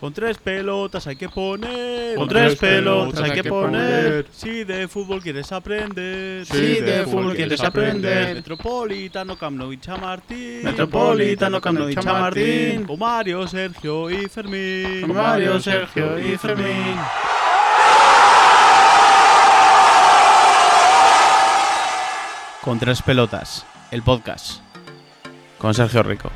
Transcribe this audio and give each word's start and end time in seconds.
Con 0.00 0.14
tres 0.14 0.38
pelotas 0.38 1.06
hay 1.08 1.16
que 1.16 1.28
poner. 1.28 2.16
Con 2.16 2.26
tres 2.26 2.56
pelotas 2.56 3.20
hay 3.20 3.32
que 3.32 3.44
poner. 3.44 4.26
Si 4.32 4.64
de 4.64 4.88
fútbol 4.88 5.20
quieres 5.20 5.52
aprender. 5.52 6.46
Si 6.46 6.80
de 6.80 7.04
fútbol 7.04 7.36
quieres 7.36 7.60
aprender. 7.60 8.36
Metropolitano, 8.36 9.36
Camp 9.36 9.58
Nou 9.58 9.70
y 9.70 9.78
Chamartín. 9.78 10.64
Metropolitano, 10.64 11.60
Camp 11.60 11.78
Nou 11.80 11.90
y 11.90 11.94
Chamartín. 11.94 12.86
Con 12.86 12.98
Mario, 12.98 13.46
Sergio 13.46 14.08
y 14.08 14.26
Fermín. 14.26 15.02
Con 15.02 15.14
Mario, 15.14 15.60
Sergio 15.60 16.18
y 16.18 16.38
Fermín. 16.38 16.96
Con 22.62 22.78
tres 22.78 23.02
pelotas, 23.02 23.66
el 23.90 24.02
podcast. 24.02 24.62
Con 25.58 25.74
Sergio 25.74 26.02
Rico. 26.02 26.30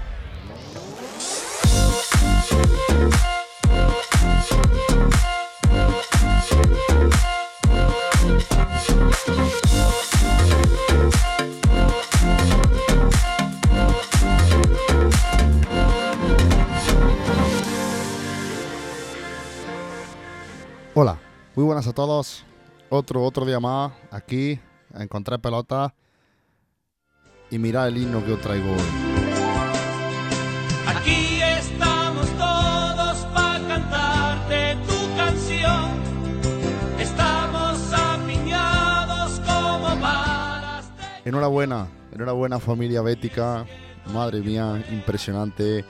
Muy 21.55 21.65
buenas 21.65 21.87
a 21.87 21.93
todos. 21.93 22.45
Otro, 22.91 23.23
otro 23.23 23.45
día 23.45 23.61
más 23.61 23.93
aquí 24.11 24.61
a 24.93 25.03
encontrar 25.03 25.41
pelota 25.41 25.95
y 27.51 27.59
mirar 27.59 27.89
el 27.89 27.97
himno 27.99 28.25
que 28.25 28.33
os 28.33 28.41
traigo 28.41 28.71
hoy. 28.71 29.15
Aquí 30.87 31.41
estamos 31.41 32.27
todos 32.39 33.19
para 33.35 33.69
cantarte 33.69 34.77
tu 34.87 35.17
canción. 35.17 35.91
Estamos 36.99 37.93
apiñados 37.93 39.41
como 39.41 40.01
varas. 40.01 40.91
Enhorabuena, 41.25 41.89
enhorabuena 42.13 42.59
familia 42.59 43.03
bética. 43.03 43.67
Madre 44.13 44.41
mía, 44.41 44.85
impresionante. 44.91 45.85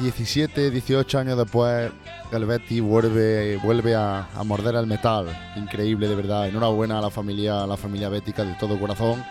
17, 0.00 0.70
18 0.70 1.18
años 1.18 1.38
después, 1.38 1.90
Betis 2.30 2.82
vuelve, 2.82 3.56
vuelve 3.58 3.94
a, 3.94 4.26
morder 4.44 4.74
el 4.74 4.86
metal. 4.86 5.26
Increíble, 5.56 6.08
de 6.08 6.14
verdad. 6.16 6.48
Enhorabuena 6.48 6.98
a 6.98 7.02
la 7.02 7.10
familia, 7.10 7.62
a 7.62 7.66
la 7.66 7.76
familia 7.76 8.08
bética 8.08 8.44
de 8.44 8.54
todo 8.54 8.78
corazón, 8.78 9.22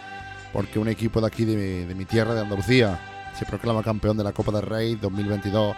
porque 0.53 0.79
un 0.79 0.87
equipo 0.87 1.19
de 1.19 1.27
aquí, 1.27 1.43
de, 1.45 1.55
mi- 1.55 1.85
de 1.85 1.95
mi 1.95 2.05
tierra, 2.05 2.33
de 2.33 2.41
Andalucía, 2.41 2.99
se 3.37 3.45
proclama 3.45 3.83
campeón 3.83 4.15
de 4.15 4.23
la 4.23 4.31
Copa 4.31 4.51
del 4.51 4.61
Rey 4.63 4.95
2022 4.95 5.75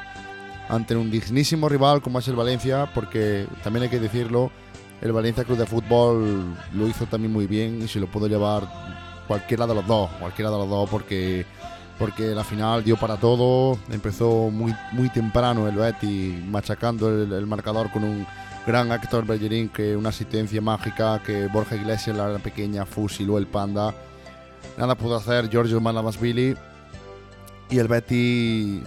ante 0.68 0.96
un 0.96 1.10
dignísimo 1.12 1.70
rival 1.70 2.02
como 2.02 2.20
es 2.20 2.28
el 2.28 2.36
Valencia, 2.36 2.90
porque 2.94 3.48
también 3.64 3.84
hay 3.84 3.90
que 3.90 4.00
decirlo, 4.00 4.52
el 5.02 5.12
Valencia 5.12 5.44
Club 5.44 5.58
de 5.60 5.66
Fútbol 5.66 6.44
lo 6.74 6.88
hizo 6.88 7.06
también 7.06 7.32
muy 7.32 7.48
bien 7.48 7.82
y 7.84 7.88
se 7.88 8.00
lo 8.00 8.08
pudo 8.08 8.28
llevar 8.28 8.68
cualquiera 9.28 9.66
de 9.68 9.76
los 9.76 9.86
dos, 9.88 10.10
cualquiera 10.20 10.50
de 10.52 10.58
los 10.58 10.70
dos, 10.70 10.90
porque 10.90 11.46
porque 11.98 12.28
la 12.36 12.44
final 12.44 12.84
dio 12.84 12.98
para 12.98 13.18
todo, 13.18 13.78
empezó 13.90 14.50
muy, 14.52 14.76
muy 14.92 15.10
temprano 15.10 15.68
el 15.68 15.76
Betis 15.76 16.44
machacando 16.46 17.08
el, 17.10 17.46
marcador 17.48 17.90
con 17.92 18.04
un 18.04 18.26
gran 18.68 18.92
Héctor 18.92 19.26
Bellerín, 19.26 19.70
que 19.70 19.96
una 19.96 20.10
asistencia 20.10 20.60
mágica, 20.62 21.22
que 21.24 21.48
Borja 21.48 21.76
Iglesias, 21.76 22.18
la 22.18 22.38
pequeña, 22.40 22.86
fusiló 22.86 23.38
el 23.38 23.48
panda. 23.48 23.94
Nada 24.78 24.96
pudo 24.96 25.16
hacer 25.16 25.50
Giorgio 25.50 25.80
Malavasvili 25.80 26.56
y 27.70 27.80
el 27.80 27.88
Betis 27.88 28.82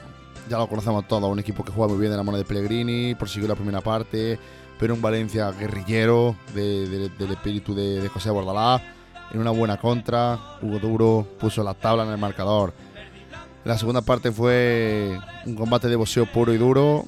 ya 0.50 0.58
lo 0.58 0.66
conocemos 0.66 1.06
todos, 1.08 1.30
un 1.30 1.38
equipo 1.38 1.64
que 1.64 1.72
juega 1.72 1.90
muy 1.92 2.00
bien 2.00 2.10
de 2.10 2.16
la 2.16 2.22
mano 2.22 2.38
de 2.38 2.44
Pellegrini, 2.44 3.14
prosiguió 3.14 3.48
la 3.48 3.54
primera 3.54 3.80
parte, 3.80 4.38
pero 4.78 4.94
un 4.94 5.02
Valencia 5.02 5.50
guerrillero 5.52 6.34
de- 6.54 6.88
de- 6.88 7.08
del 7.10 7.30
espíritu 7.32 7.74
de, 7.74 8.08
José 8.08 8.30
Bordalás, 8.30 8.80
en 9.32 9.40
una 9.40 9.50
buena 9.50 9.76
contra, 9.76 10.38
Hugo 10.62 10.78
Duro 10.78 11.26
puso 11.38 11.62
la 11.62 11.74
tabla 11.74 12.04
en 12.04 12.10
el 12.10 12.18
marcador. 12.18 12.72
La 13.64 13.76
segunda 13.76 14.00
parte 14.02 14.32
fue 14.32 15.18
un 15.44 15.54
combate 15.54 15.88
de 15.88 15.96
boxeo 15.96 16.26
puro 16.26 16.52
y 16.54 16.58
duro 16.58 17.04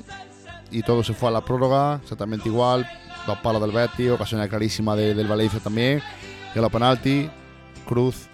y 0.70 0.82
todo 0.82 1.02
se 1.02 1.14
fue 1.14 1.28
a 1.28 1.32
la 1.32 1.40
prórroga, 1.44 2.00
exactamente 2.02 2.48
igual, 2.48 2.88
dos 3.26 3.38
palos 3.38 3.60
del 3.62 3.72
Betis, 3.72 4.10
ocasión 4.10 4.46
clarísima 4.48 4.94
de- 4.94 5.14
del 5.14 5.26
Valencia 5.26 5.58
también, 5.60 6.02
y 6.54 6.58
a 6.58 6.62
los 6.62 6.70
penalti, 6.70 7.28
Cruz 7.86 8.26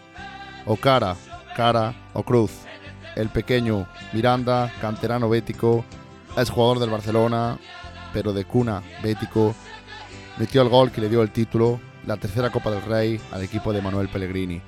o 0.66 0.76
cara, 0.76 1.16
cara 1.56 1.94
o 2.12 2.22
Cruz. 2.22 2.50
El 3.14 3.28
pequeño 3.30 3.86
Miranda, 4.12 4.70
canterano 4.80 5.28
bético, 5.30 5.84
es 6.36 6.50
jugador 6.50 6.78
del 6.80 6.90
Barcelona, 6.90 7.58
pero 8.12 8.32
de 8.34 8.44
cuna 8.44 8.82
bético, 9.02 9.54
metió 10.36 10.60
el 10.60 10.68
gol 10.68 10.90
que 10.90 11.00
le 11.00 11.08
dio 11.08 11.22
el 11.22 11.30
título, 11.30 11.80
la 12.06 12.16
tercera 12.18 12.50
Copa 12.50 12.70
del 12.70 12.82
Rey 12.82 13.18
al 13.32 13.42
equipo 13.42 13.72
de 13.72 13.80
Manuel 13.80 14.08
Pellegrini. 14.08 14.60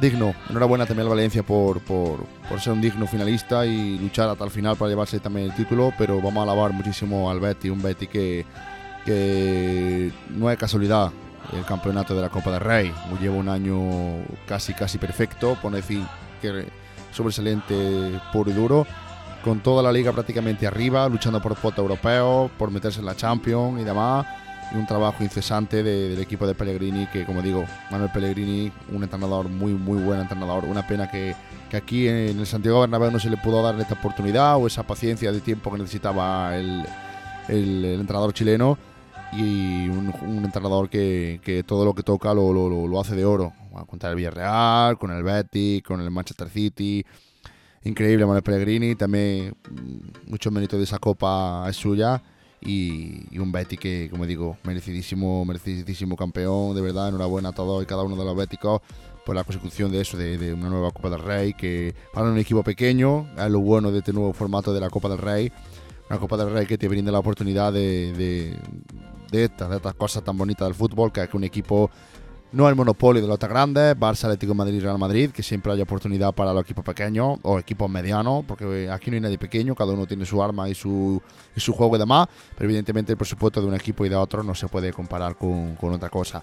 Digno, 0.00 0.34
enhorabuena 0.50 0.84
también 0.84 1.06
al 1.06 1.10
Valencia 1.10 1.42
por, 1.42 1.80
por, 1.80 2.26
por 2.48 2.60
ser 2.60 2.74
un 2.74 2.82
digno 2.82 3.06
finalista 3.06 3.64
y 3.64 3.98
luchar 3.98 4.28
hasta 4.28 4.44
el 4.44 4.50
final 4.50 4.76
para 4.76 4.90
llevarse 4.90 5.20
también 5.20 5.46
el 5.46 5.54
título, 5.54 5.90
pero 5.96 6.16
vamos 6.16 6.36
a 6.36 6.42
alabar 6.42 6.72
muchísimo 6.72 7.30
al 7.30 7.40
Betty, 7.40 7.70
un 7.70 7.80
Betty 7.80 8.06
que, 8.06 8.44
que 9.06 10.12
no 10.28 10.50
es 10.50 10.58
casualidad 10.58 11.10
el 11.54 11.64
campeonato 11.64 12.14
de 12.14 12.20
la 12.20 12.28
Copa 12.28 12.50
del 12.50 12.60
Rey, 12.60 12.92
lleva 13.20 13.36
un 13.36 13.48
año 13.48 13.78
casi 14.46 14.74
casi 14.74 14.98
perfecto, 14.98 15.56
pone 15.62 15.80
fin 15.80 16.06
que 16.42 16.66
sobresaliente 17.12 18.20
puro 18.32 18.50
y 18.50 18.54
duro, 18.54 18.86
con 19.42 19.60
toda 19.60 19.82
la 19.82 19.92
liga 19.92 20.12
prácticamente 20.12 20.66
arriba, 20.66 21.08
luchando 21.08 21.40
por 21.40 21.56
cuota 21.56 21.80
europeo, 21.80 22.50
por 22.58 22.70
meterse 22.70 23.00
en 23.00 23.06
la 23.06 23.16
Champions 23.16 23.80
y 23.80 23.84
demás 23.84 24.26
y 24.72 24.76
un 24.76 24.86
trabajo 24.86 25.22
incesante 25.22 25.82
de- 25.82 26.08
del 26.10 26.20
equipo 26.20 26.46
de 26.46 26.54
Pellegrini, 26.54 27.06
que 27.06 27.24
como 27.24 27.42
digo, 27.42 27.64
Manuel 27.90 28.10
Pellegrini, 28.10 28.72
un 28.92 29.02
entrenador 29.02 29.48
muy, 29.48 29.72
muy 29.72 29.98
buen 30.02 30.20
entrenador. 30.20 30.64
Una 30.64 30.86
pena 30.86 31.10
que, 31.10 31.34
que 31.70 31.76
aquí 31.76 32.08
en 32.08 32.38
el 32.40 32.46
Santiago 32.46 32.80
Bernabéu 32.80 33.10
no 33.10 33.18
se 33.20 33.30
le 33.30 33.36
pudo 33.36 33.62
dar 33.62 33.78
esta 33.80 33.94
oportunidad 33.94 34.56
o 34.56 34.66
esa 34.66 34.82
paciencia 34.82 35.30
de 35.32 35.40
tiempo 35.40 35.70
que 35.72 35.78
necesitaba 35.78 36.56
el, 36.56 36.84
el- 37.48 37.84
entrenador 38.00 38.32
chileno 38.32 38.76
y 39.32 39.88
un, 39.88 40.12
entrenador 40.44 40.88
que, 40.88 41.40
que 41.44 41.62
todo 41.62 41.84
lo 41.84 41.94
que 41.94 42.02
toca 42.02 42.32
lo, 42.34 42.52
lo- 42.52 42.68
lo- 42.68 42.86
lo 42.88 43.00
hace 43.00 43.14
de 43.14 43.24
oro. 43.24 43.52
Contra 43.88 44.08
el 44.10 44.16
Villarreal, 44.16 44.96
con 44.98 45.10
el 45.10 45.22
Betis, 45.22 45.82
con 45.82 46.00
el 46.00 46.10
Manchester 46.10 46.48
City. 46.48 47.04
Increíble 47.84 48.24
Manuel 48.24 48.42
Pellegrini, 48.42 48.96
también 48.96 49.54
mm, 49.70 50.30
mucho 50.30 50.50
mérito 50.50 50.76
de 50.78 50.84
esa 50.84 50.98
copa 50.98 51.66
es 51.68 51.76
suya 51.76 52.20
y, 52.66 53.38
un 53.38 53.52
Betty 53.52 53.76
que, 53.76 54.08
como 54.10 54.26
digo, 54.26 54.56
merecidísimo, 54.64 55.44
merecidísimo 55.44 56.16
campeón, 56.16 56.74
de 56.74 56.80
verdad, 56.80 57.08
enhorabuena 57.08 57.50
a 57.50 57.52
todos 57.52 57.82
y 57.82 57.86
cada 57.86 58.02
uno 58.02 58.16
de 58.16 58.24
los 58.24 58.36
béticos 58.36 58.80
por 59.24 59.34
la 59.34 59.44
consecución 59.44 59.90
de 59.90 60.00
eso, 60.00 60.16
de, 60.16 60.52
una 60.52 60.68
nueva 60.68 60.90
Copa 60.90 61.10
del 61.10 61.20
Rey, 61.20 61.54
que 61.54 61.94
para 62.12 62.28
un 62.28 62.38
equipo 62.38 62.62
pequeño 62.62 63.28
es 63.36 63.50
lo 63.50 63.60
bueno 63.60 63.90
de 63.90 63.98
este 63.98 64.12
nuevo 64.12 64.32
formato 64.32 64.72
de 64.72 64.80
la 64.80 64.90
Copa 64.90 65.08
del 65.08 65.18
Rey, 65.18 65.52
una 66.08 66.18
Copa 66.18 66.36
del 66.36 66.50
Rey 66.50 66.66
que 66.66 66.78
te 66.78 66.88
brinda 66.88 67.10
la 67.10 67.18
oportunidad 67.18 67.72
de, 67.72 68.12
de, 68.12 68.56
de 69.30 69.44
estas, 69.44 69.70
de 69.70 69.76
estas 69.76 69.94
cosas 69.94 70.22
tan 70.22 70.36
bonitas 70.36 70.66
del 70.66 70.74
fútbol, 70.74 71.12
que 71.12 71.22
es 71.22 71.28
que 71.28 71.36
un 71.36 71.44
equipo 71.44 71.90
no 72.56 72.66
el 72.70 72.74
monopolio 72.74 73.20
de 73.20 73.28
los 73.28 73.38
tan 73.38 73.50
grandes, 73.50 73.94
Barça, 73.98 74.24
Atlético 74.24 74.54
Madrid 74.54 74.82
Real 74.82 74.98
Madrid, 74.98 75.30
que 75.30 75.42
siempre 75.42 75.70
haya 75.72 75.82
oportunidad 75.82 76.34
para 76.34 76.54
los 76.54 76.62
equipos 76.62 76.82
pequeños 76.82 77.38
o 77.42 77.58
equipos 77.58 77.90
medianos, 77.90 78.46
porque 78.48 78.88
aquí 78.90 79.10
no 79.10 79.16
hay 79.16 79.20
nadie 79.20 79.36
pequeño, 79.36 79.74
cada 79.74 79.92
uno 79.92 80.06
tiene 80.06 80.24
su 80.24 80.42
arma 80.42 80.66
y 80.66 80.74
su, 80.74 81.20
su 81.54 81.74
juego 81.74 81.96
y 81.96 81.98
demás, 81.98 82.28
pero 82.54 82.64
evidentemente 82.64 83.12
el 83.12 83.18
presupuesto 83.18 83.60
de 83.60 83.66
un 83.66 83.74
equipo 83.74 84.06
y 84.06 84.08
de 84.08 84.16
otro 84.16 84.42
no 84.42 84.54
se 84.54 84.68
puede 84.68 84.90
comparar 84.90 85.36
con, 85.36 85.76
con 85.76 85.92
otra 85.92 86.08
cosa. 86.08 86.42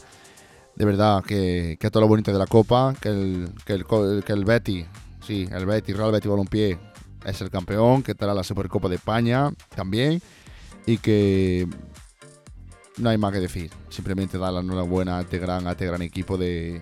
De 0.76 0.86
verdad 0.86 1.24
que, 1.24 1.78
que 1.80 1.90
todo 1.90 2.02
lo 2.02 2.08
bonito 2.08 2.32
de 2.32 2.38
la 2.38 2.46
Copa, 2.46 2.94
que 3.02 3.10
el, 3.10 3.50
que 3.66 3.74
el, 3.74 3.86
que 4.24 4.34
el 4.34 4.46
Betty, 4.46 4.86
sí, 5.26 5.50
el 5.52 5.66
Betty, 5.66 5.94
Real 5.94 6.12
Betty 6.12 6.28
Balompié 6.28 6.78
es 7.26 7.42
el 7.42 7.50
campeón, 7.50 8.04
que 8.04 8.12
estará 8.12 8.36
la 8.36 8.44
Supercopa 8.44 8.88
de 8.88 8.96
España 8.96 9.52
también, 9.76 10.22
y 10.86 11.00
que 11.00 11.68
no 12.98 13.10
hay 13.10 13.18
más 13.18 13.32
que 13.32 13.40
decir. 13.40 13.72
Simplemente 13.90 14.38
dar 14.38 14.54
la 14.54 14.60
enhorabuena 14.62 15.18
a 15.18 15.22
este 15.22 15.40
gran, 15.40 15.68
a 15.68 15.72
este 15.72 15.86
gran 15.86 16.02
equipo 16.02 16.38
de, 16.38 16.82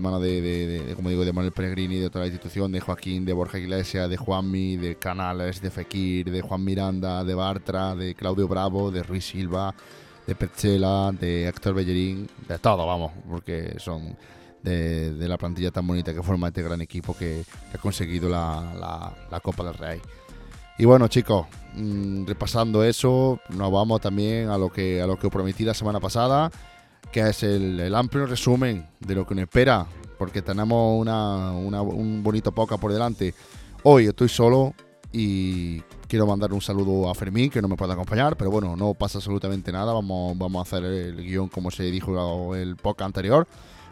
mano 0.00 0.20
de, 0.20 0.40
de- 0.40 0.66
de- 0.84 0.94
como 0.94 1.10
digo, 1.10 1.24
de 1.24 1.32
Manuel 1.32 1.52
Pellegrini, 1.52 1.96
de 1.98 2.08
toda 2.10 2.20
la 2.24 2.28
institución, 2.28 2.70
de 2.70 2.80
Joaquín, 2.80 3.24
de 3.24 3.32
Borja 3.32 3.58
Iglesias, 3.58 4.08
de 4.08 4.16
Juanmi, 4.16 4.76
de 4.76 4.94
Canales, 4.96 5.60
de 5.60 5.70
Fekir, 5.70 6.30
de 6.30 6.40
Juan 6.42 6.64
Miranda, 6.64 7.24
de 7.24 7.34
Bartra, 7.34 7.94
de 7.96 8.14
Claudio 8.14 8.46
Bravo, 8.46 8.90
de 8.92 9.02
Ruiz 9.02 9.24
Silva, 9.24 9.74
de 10.26 10.34
Petzela, 10.36 11.10
de 11.18 11.48
Héctor 11.48 11.74
Bellerín, 11.74 12.28
de 12.46 12.58
todo, 12.60 12.86
vamos, 12.86 13.10
porque 13.28 13.74
son 13.78 14.16
de, 14.62 15.10
la 15.26 15.36
plantilla 15.38 15.70
tan 15.72 15.86
bonita 15.86 16.14
que 16.14 16.22
forma 16.22 16.48
este 16.48 16.62
gran 16.62 16.80
equipo 16.82 17.16
que, 17.16 17.42
ha 17.74 17.78
conseguido 17.78 18.28
la- 18.28 19.14
la 19.30 19.40
Copa 19.40 19.64
del 19.64 19.74
Rey. 19.74 20.00
Y 20.80 20.86
bueno, 20.86 21.08
chicos, 21.08 21.46
mm, 21.74 22.24
repasando 22.24 22.82
eso, 22.82 23.38
nos 23.50 23.70
vamos 23.70 24.00
también 24.00 24.48
a 24.48 24.56
lo 24.56 24.70
que 24.70 25.02
a 25.02 25.06
lo 25.06 25.18
que 25.18 25.26
os 25.26 25.30
prometí 25.32 25.62
la 25.62 25.74
semana 25.74 26.00
pasada, 26.00 26.50
que 27.12 27.20
es 27.20 27.42
el, 27.42 27.94
amplio 27.94 28.24
resumen 28.24 28.86
de 28.98 29.14
lo 29.14 29.26
que 29.26 29.34
nos 29.34 29.42
espera, 29.42 29.84
porque 30.18 30.40
tenemos 30.40 30.98
una, 30.98 31.50
una- 31.52 31.82
un 31.82 32.22
bonito 32.22 32.52
poca 32.52 32.78
por 32.78 32.94
delante. 32.94 33.34
Hoy 33.82 34.06
estoy 34.06 34.30
solo, 34.30 34.72
Y 35.12 35.80
quiero 36.08 36.26
mandar 36.26 36.50
un 36.54 36.62
saludo 36.62 37.10
a 37.10 37.14
Fermín, 37.14 37.50
que 37.50 37.60
no 37.60 37.68
me 37.68 37.76
puede 37.76 37.92
acompañar, 37.92 38.36
pero 38.38 38.50
bueno, 38.50 38.74
no 38.74 38.94
pasa 38.94 39.18
absolutamente 39.18 39.70
nada. 39.72 39.92
Vamos, 39.92 40.38
vamos 40.38 40.60
a 40.60 40.62
hacer 40.62 40.84
el 40.90 41.16
guion 41.22 41.48
como 41.48 41.70
se 41.70 41.90
dijo 41.90 42.54
el 42.56 42.76
podcast 42.76 43.06
anterior, 43.08 43.46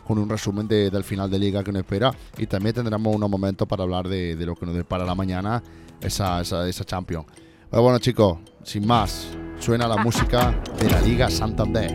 con 0.06 0.16
un 0.18 0.28
resumen 0.30 0.66
del 0.68 1.04
final 1.04 1.28
de 1.30 1.38
liga 1.38 1.62
que 1.62 1.70
nos 1.72 1.80
espera. 1.80 2.14
Y 2.38 2.46
también 2.46 2.74
tendremos 2.74 3.14
unos 3.14 3.28
momentos 3.28 3.68
para 3.68 3.82
hablar 3.82 4.08
de, 4.08 4.36
lo 4.46 4.54
que 4.54 4.64
nos 4.64 4.74
depara 4.74 5.04
la 5.04 5.14
mañana 5.14 5.62
esa, 6.00 6.40
esa, 6.40 6.68
esa 6.68 6.84
Champions. 6.84 7.26
Pero 7.70 7.82
bueno, 7.82 7.98
chicos, 7.98 8.38
sin 8.64 8.86
más, 8.86 9.28
suena 9.60 9.86
la 9.86 9.96
música 9.96 10.54
de 10.78 10.90
la 10.90 11.00
Liga 11.00 11.30
Santander. 11.30 11.90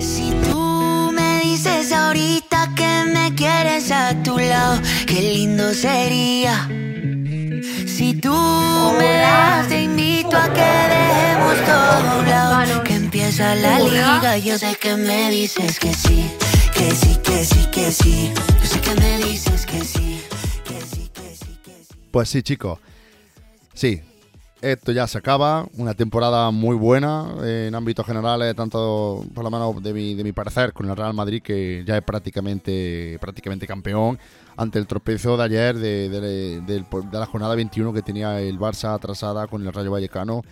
Si 0.00 0.30
tú 0.50 1.10
me 1.12 1.40
dices 1.40 1.92
ahorita 1.92 2.72
que 2.76 3.04
me 3.12 3.34
quieres 3.34 3.90
a 3.90 4.14
tu 4.22 4.38
lado, 4.38 4.80
qué 5.06 5.20
lindo 5.20 5.72
sería. 5.74 6.68
Si 7.86 8.14
tú 8.14 8.32
me 8.98 9.18
das, 9.18 9.68
te 9.68 9.82
invito 9.82 10.36
a 10.36 10.52
que 10.52 10.60
dejemos 10.60 11.54
todo 11.64 12.20
un 12.20 12.28
lado. 12.28 12.84
Que 12.84 12.94
empieza 12.94 13.54
la 13.54 13.80
liga, 13.80 14.38
yo 14.38 14.58
sé 14.58 14.76
que 14.80 14.94
me 14.96 15.30
dices 15.30 15.80
que 15.80 15.92
sí, 15.94 16.30
que 16.74 16.90
sí, 16.90 17.16
que 17.22 17.44
sí, 17.44 17.66
que 17.72 17.90
sí. 17.90 18.32
Yo 18.60 18.66
sé 18.66 18.80
que 18.80 18.94
me 18.94 19.18
dices 19.18 19.66
que 19.66 19.82
sí, 19.82 20.22
que 20.64 20.80
sí, 20.80 21.10
que 21.12 21.34
sí, 21.34 21.58
que 21.64 21.70
sí. 21.70 21.94
Pues 22.10 22.28
sí, 22.28 22.42
chicos. 22.42 22.78
Sí, 23.76 24.00
esto 24.62 24.90
ya 24.92 25.06
se 25.06 25.18
acaba. 25.18 25.66
Una 25.76 25.92
temporada 25.94 26.50
muy 26.50 26.76
buena 26.76 27.34
en 27.44 27.74
ámbitos 27.74 28.06
generales, 28.06 28.54
tanto 28.56 29.24
por 29.34 29.44
lo 29.44 29.50
menos 29.50 29.82
de 29.82 29.92
mi, 29.92 30.14
de 30.14 30.24
mi 30.24 30.32
parecer, 30.32 30.72
con 30.72 30.88
el 30.88 30.96
Real 30.96 31.12
Madrid, 31.12 31.42
que 31.42 31.84
ya 31.86 31.98
es 31.98 32.02
prácticamente, 32.02 33.18
prácticamente 33.20 33.66
campeón, 33.66 34.18
ante 34.56 34.78
el 34.78 34.86
tropiezo 34.86 35.36
de 35.36 35.44
ayer 35.44 35.76
de, 35.76 36.08
de- 36.08 36.60
de- 36.62 36.84
la 37.12 37.26
jornada 37.26 37.54
21 37.54 37.92
que 37.92 38.00
tenía 38.02 38.40
el 38.40 38.58
Barça 38.58 38.94
atrasada 38.94 39.46
con 39.46 39.64
el 39.66 39.72
Rayo 39.72 39.90
Vallecano. 39.90 40.42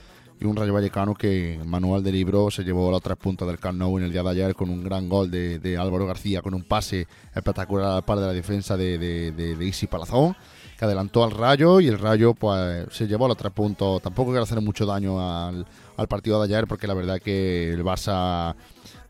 Y 0.41 0.47
un 0.47 0.57
Rayo 0.57 0.75
Vallecano 0.75 1.15
que 1.15 1.61
Manuel 1.65 2.03
de 2.03 2.11
Libro 2.11 2.51
se 2.51 2.65
llevó 2.65 2.91
los 2.91 3.01
tres 3.01 3.17
puntos 3.17 3.47
del 3.47 3.59
Camp 3.61 3.79
Nou 3.79 3.97
en 3.99 4.05
el 4.05 4.13
día 4.13 4.23
de 4.25 4.31
ayer 4.31 4.55
con 4.55 4.69
un 4.69 4.83
gran 4.83 5.09
gol 5.09 5.31
de, 5.31 5.79
Álvaro 5.79 6.07
García, 6.07 6.43
con 6.43 6.55
un 6.55 6.65
pase 6.65 7.07
espectacular 7.35 7.93
al 7.93 8.05
par 8.05 8.19
de 8.19 8.27
la 8.27 8.33
defensa 8.33 8.77
de, 8.77 8.99
de, 8.99 9.31
de- 9.33 9.55
de 9.57 9.65
Isi 9.65 9.87
Palazón 9.87 10.37
que 10.79 10.85
adelantó 10.85 11.25
al 11.25 11.31
Rayo 11.31 11.81
y 11.81 11.89
el 11.89 11.99
Rayo 11.99 12.35
pues 12.35 12.87
se 12.91 13.07
llevó 13.07 13.29
los 13.29 13.37
tres 13.37 13.53
puntos. 13.53 14.03
Tampoco 14.03 14.31
quiero 14.31 14.45
hacer 14.45 14.61
mucho 14.61 14.87
daño 14.87 15.21
al, 15.21 15.67
al 15.97 16.09
partido 16.09 16.39
de 16.41 16.47
ayer 16.47 16.67
porque 16.67 16.87
la 16.87 16.95
verdad 16.95 17.21
que 17.21 17.73
el 17.73 17.85
Barça 17.85 18.55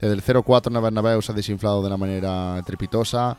desde 0.01 0.15
el 0.15 0.23
0-4 0.23 0.67
en 0.69 1.07
el 1.07 1.23
se 1.23 1.33
ha 1.33 1.35
desinflado 1.35 1.81
de 1.81 1.87
una 1.87 1.97
manera 1.97 2.61
trepitosa. 2.67 3.37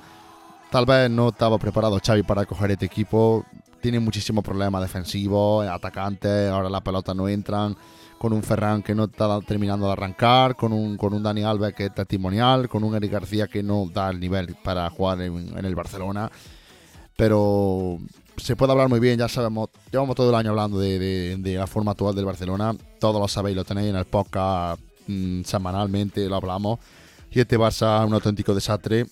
Tal 0.72 0.86
vez 0.86 1.10
no 1.10 1.30
estaba 1.30 1.58
preparado 1.58 2.00
Xavi 2.04 2.24
para 2.24 2.46
coger 2.46 2.72
este 2.72 2.86
equipo. 2.86 3.46
Tiene 3.82 4.00
muchísimos 4.00 4.44
problemas 4.44 4.82
defensivos, 4.82 5.68
atacantes, 5.68 6.50
ahora 6.50 6.70
las 6.70 6.82
pelotas 6.82 7.16
no 7.16 7.28
entran. 7.28 7.78
Con 8.18 8.34
un 8.34 8.42
Ferran 8.42 8.82
que 8.82 8.96
no 8.96 9.04
está 9.04 9.40
terminando 9.42 9.86
de 9.86 9.92
arrancar, 9.92 10.56
con 10.56 10.74
un, 10.74 10.98
con 10.98 11.14
un 11.14 11.22
Dani 11.22 11.44
Alves 11.44 11.76
que 11.76 11.86
es 11.86 11.94
testimonial, 11.94 12.68
con 12.68 12.84
un 12.84 12.96
Eric 12.96 13.12
García 13.12 13.48
que 13.48 13.62
no 13.62 13.88
da 13.94 14.10
el 14.10 14.20
nivel 14.20 14.56
para 14.64 14.90
jugar 14.90 15.22
en, 15.22 15.56
en 15.56 15.66
el 15.66 15.76
Barcelona 15.76 16.32
pero 17.16 18.00
se 18.38 18.56
puede 18.56 18.72
hablar 18.72 18.90
muy 18.90 19.00
bien, 19.00 19.18
ya 19.18 19.28
sabemos, 19.28 19.70
llevamos 19.92 20.16
todo 20.16 20.30
el 20.30 20.36
año 20.36 20.50
hablando 20.50 20.80
de, 20.80 21.40
la 21.44 21.68
forma 21.68 21.92
actual 21.92 22.16
del 22.16 22.26
Barcelona, 22.26 22.76
todos 23.00 23.20
lo 23.22 23.28
sabéis, 23.28 23.56
lo 23.56 23.64
tenéis 23.64 23.90
en 23.90 23.96
el 23.96 24.06
podcast 24.06 24.82
mm, 25.08 25.44
semanalmente, 25.44 26.28
lo 26.28 26.36
hablamos, 26.36 26.80
y 27.32 27.40
este 27.40 27.58
Barça 27.58 28.02
es 28.02 28.08
un 28.08 28.14
auténtico 28.14 28.54
desastre, 28.54 29.06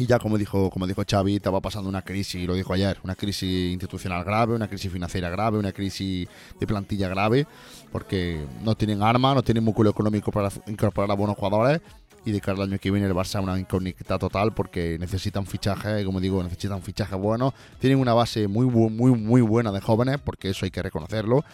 y 0.00 0.06
ya 0.06 0.18
como 0.18 0.38
dijo, 0.38 0.70
como 0.70 0.86
dijo 0.86 1.02
Xavi, 1.08 1.36
estaba 1.36 1.60
pasando 1.60 1.88
una 1.88 2.00
crisis, 2.00 2.46
lo 2.46 2.54
dijo 2.54 2.72
ayer, 2.72 2.98
una 3.04 3.14
crisis 3.14 3.72
institucional 3.72 4.24
grave, 4.24 4.54
una 4.54 4.66
crisis 4.66 4.90
financiera 4.90 5.28
grave, 5.28 5.58
una 5.58 5.72
crisis 5.72 6.26
de 6.58 6.66
plantilla 6.66 7.08
grave, 7.08 7.46
porque 7.92 8.42
no 8.62 8.74
tienen 8.74 9.02
armas, 9.02 9.34
no 9.34 9.42
tienen 9.42 9.62
músculo 9.62 9.90
económico 9.90 10.32
para 10.32 10.50
incorporar 10.66 11.10
a 11.10 11.14
buenos 11.14 11.36
jugadores, 11.36 11.82
y 12.24 12.32
de 12.32 12.40
cara 12.40 12.58
al 12.58 12.70
año 12.70 12.78
que 12.78 12.90
viene 12.90 13.06
el 13.06 13.14
Barça 13.14 13.42
una 13.42 13.58
incógnita 13.58 14.18
total 14.18 14.52
porque 14.52 14.98
necesitan 14.98 15.46
fichajes, 15.46 16.04
como 16.04 16.20
digo, 16.20 16.42
necesitan 16.42 16.82
fichajes 16.82 17.18
buenos. 17.18 17.54
Tienen 17.78 17.98
una 17.98 18.14
base 18.14 18.48
muy, 18.48 18.66
muy, 18.66 19.12
muy 19.12 19.40
buena 19.40 19.72
de 19.72 19.80
jóvenes, 19.80 20.18
porque 20.22 20.50
eso 20.50 20.64
hay 20.64 20.70
que 20.70 20.82
reconocerlo. 20.82 21.44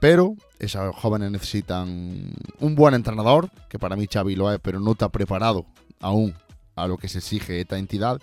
Pero 0.00 0.34
esos 0.58 0.94
jóvenes 0.96 1.30
necesitan 1.30 2.32
un 2.60 2.74
buen 2.74 2.94
entrenador, 2.94 3.50
que 3.68 3.78
para 3.78 3.96
mí 3.96 4.06
Xavi 4.12 4.36
lo 4.36 4.52
es, 4.52 4.58
pero 4.60 4.80
no 4.80 4.92
está 4.92 5.08
preparado 5.08 5.66
aún 6.00 6.34
a 6.76 6.86
lo 6.86 6.98
que 6.98 7.08
se 7.08 7.18
exige 7.18 7.60
esta 7.60 7.78
entidad. 7.78 8.20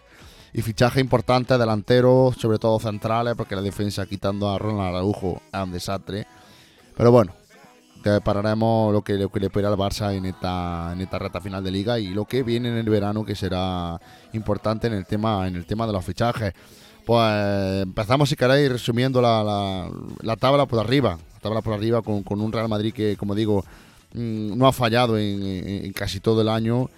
Y 0.53 0.61
fichaje 0.61 0.99
importante, 0.99 1.57
delanteros, 1.57 2.35
sobre 2.35 2.59
todo 2.59 2.79
centrales, 2.79 3.35
porque 3.35 3.55
la 3.55 3.61
defensa 3.61 4.05
quitando 4.05 4.49
a 4.49 4.59
Ronald 4.59 4.95
Araujo 4.95 5.41
es 5.51 5.59
un 5.59 5.71
desastre. 5.71 6.27
Pero 6.95 7.11
bueno, 7.11 7.33
que 8.01 8.19
pararemos 8.21 8.91
lo 8.93 9.01
que, 9.03 9.13
lo 9.13 9.29
que 9.29 9.39
le 9.39 9.47
espera 9.47 9.69
al 9.69 9.75
Barça 9.77 10.13
en 10.15 10.25
esta, 10.25 10.91
en 10.93 11.01
esta 11.01 11.19
reta 11.19 11.39
final 11.41 11.63
de 11.63 11.71
liga 11.71 11.99
y 11.99 12.07
lo 12.09 12.25
que 12.25 12.43
viene 12.43 12.69
en 12.69 12.77
el 12.77 12.89
verano 12.89 13.23
que 13.23 13.35
será 13.35 13.99
importante 14.33 14.87
en 14.87 14.93
el 14.93 15.05
tema, 15.05 15.47
en 15.47 15.55
el 15.55 15.65
tema 15.65 15.85
de 15.87 15.93
los 15.93 16.03
fichajes. 16.03 16.53
Pues 17.05 17.81
empezamos 17.83 18.29
si 18.29 18.35
queréis 18.35 18.71
resumiendo 18.71 19.21
la, 19.21 19.43
la- 19.43 19.89
la 20.21 20.35
tabla 20.35 20.65
por 20.65 20.79
arriba. 20.79 21.17
La 21.33 21.39
tabla 21.39 21.61
por 21.61 21.73
arriba 21.73 22.01
con, 22.01 22.23
con 22.23 22.39
un 22.41 22.51
Real 22.51 22.69
Madrid 22.69 22.93
que, 22.93 23.17
como 23.17 23.33
digo, 23.33 23.63
mm, 24.13 24.57
no 24.57 24.67
ha 24.67 24.71
fallado 24.71 25.17
en, 25.17 25.91
casi 25.93 26.19
todo 26.19 26.41
el 26.41 26.49
año. 26.49 26.89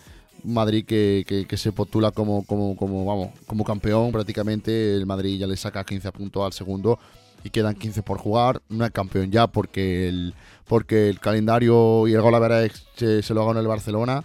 Madrid 0.43 0.85
que, 0.85 1.23
que- 1.25 1.45
que 1.45 1.55
se 1.57 1.71
postula 1.71 2.11
como, 2.11 2.45
como, 2.45 2.75
como, 2.75 3.05
vamos, 3.05 3.29
como 3.47 3.63
campeón 3.63 4.11
prácticamente. 4.11 4.95
El 4.95 5.05
Madrid 5.05 5.39
ya 5.39 5.47
le 5.47 5.55
saca 5.55 5.83
15 5.85 6.11
puntos 6.11 6.43
al 6.45 6.51
segundo 6.53 6.99
y 7.43 7.49
quedan 7.49 7.75
15 7.75 8.03
por 8.03 8.17
jugar. 8.17 8.61
No 8.69 8.85
es 8.85 8.91
campeón 8.91 9.31
ya 9.31 9.47
porque 9.47 10.07
el, 10.07 10.33
porque 10.67 11.09
el 11.09 11.19
calendario 11.19 12.07
y 12.07 12.13
el 12.13 12.21
gol 12.21 12.35
a 12.35 12.67
se, 12.95 13.21
se 13.21 13.33
lo 13.33 13.45
ganó 13.45 13.59
el 13.59 13.67
Barcelona. 13.67 14.23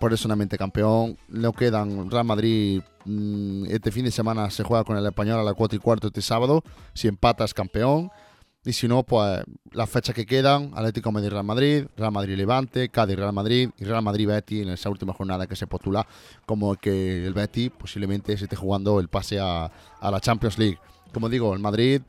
Por 0.00 0.12
eso 0.12 0.28
mente 0.34 0.58
campeón. 0.58 1.16
No 1.28 1.52
quedan 1.52 2.10
Real 2.10 2.24
Madrid. 2.24 2.82
mm, 3.04 3.66
Este 3.66 3.92
fin 3.92 4.04
de 4.04 4.10
semana 4.10 4.50
se 4.50 4.64
juega 4.64 4.82
con 4.84 4.96
el 4.96 5.06
español 5.06 5.38
a 5.38 5.44
las 5.44 5.54
4 5.54 5.76
y 5.76 5.80
cuarto 5.80 6.08
este 6.08 6.22
sábado. 6.22 6.64
Si 6.94 7.06
empata 7.06 7.44
es 7.44 7.54
campeón. 7.54 8.10
Y 8.64 8.72
si 8.72 8.86
no, 8.86 9.02
pues 9.02 9.42
las 9.72 9.90
fechas 9.90 10.14
que 10.14 10.24
quedan, 10.24 10.70
Atlético 10.74 11.10
Madrid, 11.10 11.30
Real 11.30 11.44
Madrid, 11.44 11.84
Real 11.96 12.12
Madrid 12.12 12.36
Levante, 12.36 12.88
Cádiz, 12.90 13.16
Real 13.16 13.32
Madrid 13.32 13.70
y 13.76 13.84
Real 13.84 14.02
Madrid 14.02 14.28
Betis 14.28 14.62
en 14.62 14.68
esa 14.68 14.88
última 14.88 15.12
jornada 15.12 15.48
que 15.48 15.56
se 15.56 15.66
postula 15.66 16.06
como 16.46 16.76
que 16.76 17.26
el 17.26 17.34
Betis 17.34 17.72
posiblemente 17.76 18.36
se 18.36 18.44
esté 18.44 18.54
jugando 18.54 19.00
el 19.00 19.08
pase 19.08 19.40
a, 19.40 19.68
a 20.00 20.10
la 20.12 20.20
Champions 20.20 20.58
League. 20.58 20.78
Como 21.12 21.28
digo, 21.28 21.52
el 21.54 21.60
Madrid 21.60 22.00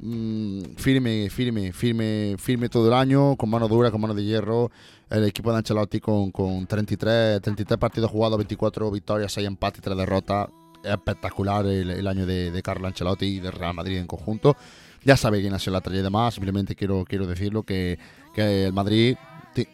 mm, 0.00 0.76
firme, 0.76 1.30
firme, 1.30 1.72
firme, 1.72 2.36
firme 2.38 2.68
todo 2.68 2.88
el 2.88 2.94
año, 2.94 3.36
con 3.36 3.50
mano 3.50 3.68
dura, 3.68 3.90
con 3.90 4.00
mano 4.00 4.14
de 4.14 4.24
hierro. 4.24 4.70
El 5.08 5.24
equipo 5.24 5.50
de 5.50 5.58
Ancelotti 5.58 6.00
con, 6.00 6.30
con 6.30 6.66
33, 6.66 7.40
33 7.42 7.78
partidos 7.78 8.10
jugados, 8.10 8.38
24 8.38 8.90
victorias, 8.90 9.32
6 9.32 9.46
empates 9.46 9.80
y 9.80 9.82
3 9.82 9.96
derrotas. 9.96 10.48
Es 10.84 10.92
espectacular 10.92 11.66
el, 11.66 11.90
el 11.90 12.06
año 12.06 12.24
de, 12.26 12.50
de 12.50 12.62
Carlo 12.62 12.86
Ancelotti 12.86 13.26
y 13.26 13.40
de 13.40 13.50
Real 13.50 13.74
Madrid 13.74 13.98
en 13.98 14.06
conjunto. 14.06 14.56
Ya 15.04 15.16
sabe 15.16 15.40
quién 15.40 15.54
ha 15.54 15.58
sido 15.58 15.72
la 15.72 15.80
tragedia 15.80 16.10
más, 16.10 16.34
simplemente 16.34 16.74
quiero, 16.74 17.04
quiero 17.06 17.26
decirlo 17.26 17.62
que, 17.62 17.98
que 18.34 18.66
el 18.66 18.72
Madrid 18.72 19.16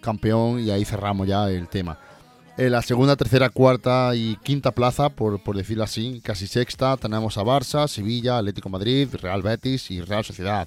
campeón 0.01 0.61
y 0.61 0.71
ahí 0.71 0.85
cerramos 0.85 1.27
ya 1.27 1.51
el 1.51 1.69
tema. 1.69 1.99
En 2.59 2.73
la 2.73 2.81
segunda, 2.81 3.17
tercera, 3.17 3.51
cuarta 3.51 4.17
y 4.17 4.37
quinta 4.37 4.71
plaza, 4.71 5.11
por, 5.11 5.43
por 5.43 5.59
decirlo 5.59 5.85
así, 5.85 6.23
casi 6.25 6.47
sexta, 6.47 6.97
tenemos 6.97 7.37
a 7.37 7.43
Barça, 7.43 7.87
Sevilla, 7.87 8.39
Atlético 8.39 8.71
de 8.71 8.73
Madrid, 8.73 9.09
Real 9.21 9.43
Betis 9.43 9.91
y 9.91 10.01
Real 10.01 10.25
Sociedad. 10.25 10.67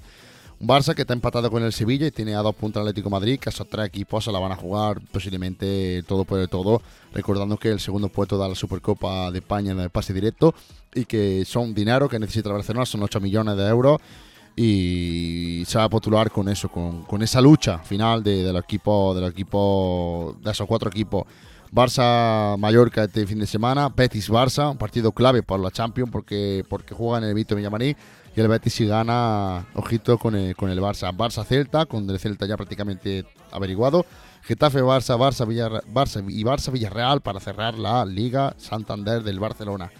Un 0.59 0.67
Barça 0.67 0.93
que 0.93 1.01
está 1.01 1.15
empatado 1.15 1.49
con 1.49 1.63
el 1.63 1.73
Sevilla 1.73 2.05
y 2.05 2.11
tiene 2.11 2.35
a 2.35 2.43
dos 2.43 2.53
puntos 2.53 2.79
el 2.79 2.89
Atlético 2.89 3.09
de 3.09 3.13
Madrid, 3.13 3.39
que 3.39 3.49
esos 3.49 3.67
tres 3.67 3.87
equipos 3.87 4.23
se 4.23 4.31
la 4.31 4.37
van 4.37 4.51
a 4.51 4.55
jugar 4.55 5.01
posiblemente 5.11 6.03
todo 6.03 6.25
por 6.25 6.39
el 6.39 6.47
todo, 6.47 6.83
recordando 7.11 7.57
que 7.57 7.69
el 7.69 7.79
segundo 7.79 8.09
puesto 8.09 8.37
da 8.37 8.47
la 8.47 8.53
Supercopa 8.53 9.31
de 9.31 9.39
España 9.39 9.71
en 9.71 9.79
el 9.79 9.89
pase 9.89 10.13
directo 10.13 10.53
y 10.93 11.05
que 11.05 11.43
son 11.43 11.73
dinero 11.73 12.07
que 12.07 12.19
necesita 12.19 12.49
el 12.49 12.55
Barcelona, 12.55 12.85
son 12.85 13.01
8 13.01 13.19
millones 13.19 13.57
de 13.57 13.67
euros 13.67 13.99
y 14.55 15.63
se 15.65 15.79
va 15.79 15.85
a 15.85 15.89
postular 15.89 16.29
con 16.29 16.49
eso, 16.49 16.69
con, 16.69 17.01
con 17.05 17.23
esa 17.23 17.41
lucha 17.41 17.79
final 17.79 18.21
de, 18.21 18.43
del 18.43 18.57
equipo, 18.57 19.15
del 19.15 19.31
equipo, 19.31 20.37
de 20.43 20.51
esos 20.51 20.67
cuatro 20.67 20.91
equipos. 20.91 21.25
Barça 21.71 22.55
Mallorca 22.57 23.03
este 23.03 23.27
fin 23.27 23.39
de 23.39 23.45
semana, 23.45 23.89
Betis 23.89 24.29
Barça, 24.29 24.71
un 24.71 24.77
partido 24.77 25.11
clave 25.11 25.43
para 25.43 25.61
la 25.61 25.69
Champions 25.71 26.09
porque, 26.11 26.63
porque 26.67 26.95
juegan 26.95 27.23
en 27.23 27.29
el 27.29 27.35
Vito 27.35 27.55
Villamarí 27.55 27.95
y 28.35 28.39
el 28.39 28.47
Betis 28.47 28.73
si 28.73 28.87
gana, 28.87 29.67
ojito 29.75 30.17
con 30.17 30.35
el, 30.35 30.55
con 30.55 30.71
el 30.71 30.79
Barça. 30.79 31.15
Barça 31.15 31.45
Celta, 31.45 31.85
con 31.85 32.09
el 32.09 32.19
Celta 32.19 32.47
ya 32.47 32.57
prácticamente 32.57 33.25
averiguado. 33.51 34.05
Getafe 34.41 34.81
Barça, 34.81 35.15
Barça, 35.15 35.45
Barça 35.85 36.23
y 36.27 36.43
Barça 36.43 36.71
Villarreal 36.71 37.21
para 37.21 37.39
cerrar 37.39 37.77
la 37.77 38.05
Liga 38.05 38.55
Santander 38.57 39.21
del 39.21 39.39
Barcelona. 39.39 39.91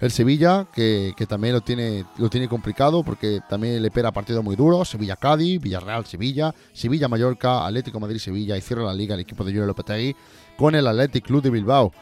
El 0.00 0.10
Sevilla, 0.10 0.66
que, 0.72 1.14
también 1.28 1.52
lo 1.52 1.60
tiene, 1.60 2.06
lo 2.16 2.30
tiene 2.30 2.48
complicado 2.48 3.02
porque 3.04 3.40
también 3.48 3.82
le 3.82 3.88
espera 3.88 4.10
partidos 4.10 4.42
muy 4.42 4.56
duros. 4.56 4.88
Sevilla-Cádiz, 4.88 5.60
Villarreal-Sevilla, 5.60 6.54
Sevilla-Mallorca, 6.72 7.66
Atlético 7.66 8.00
Madrid-Sevilla 8.00 8.56
y 8.56 8.62
cierra 8.62 8.84
la 8.84 8.94
liga 8.94 9.14
el 9.14 9.20
equipo 9.20 9.44
de 9.44 9.52
Julio 9.52 9.66
Lopetegui 9.66 10.16
con 10.56 10.74
el 10.74 10.86
Athletic 10.86 11.26
Club 11.26 11.42
de 11.42 11.50
Bilbao. 11.50 11.92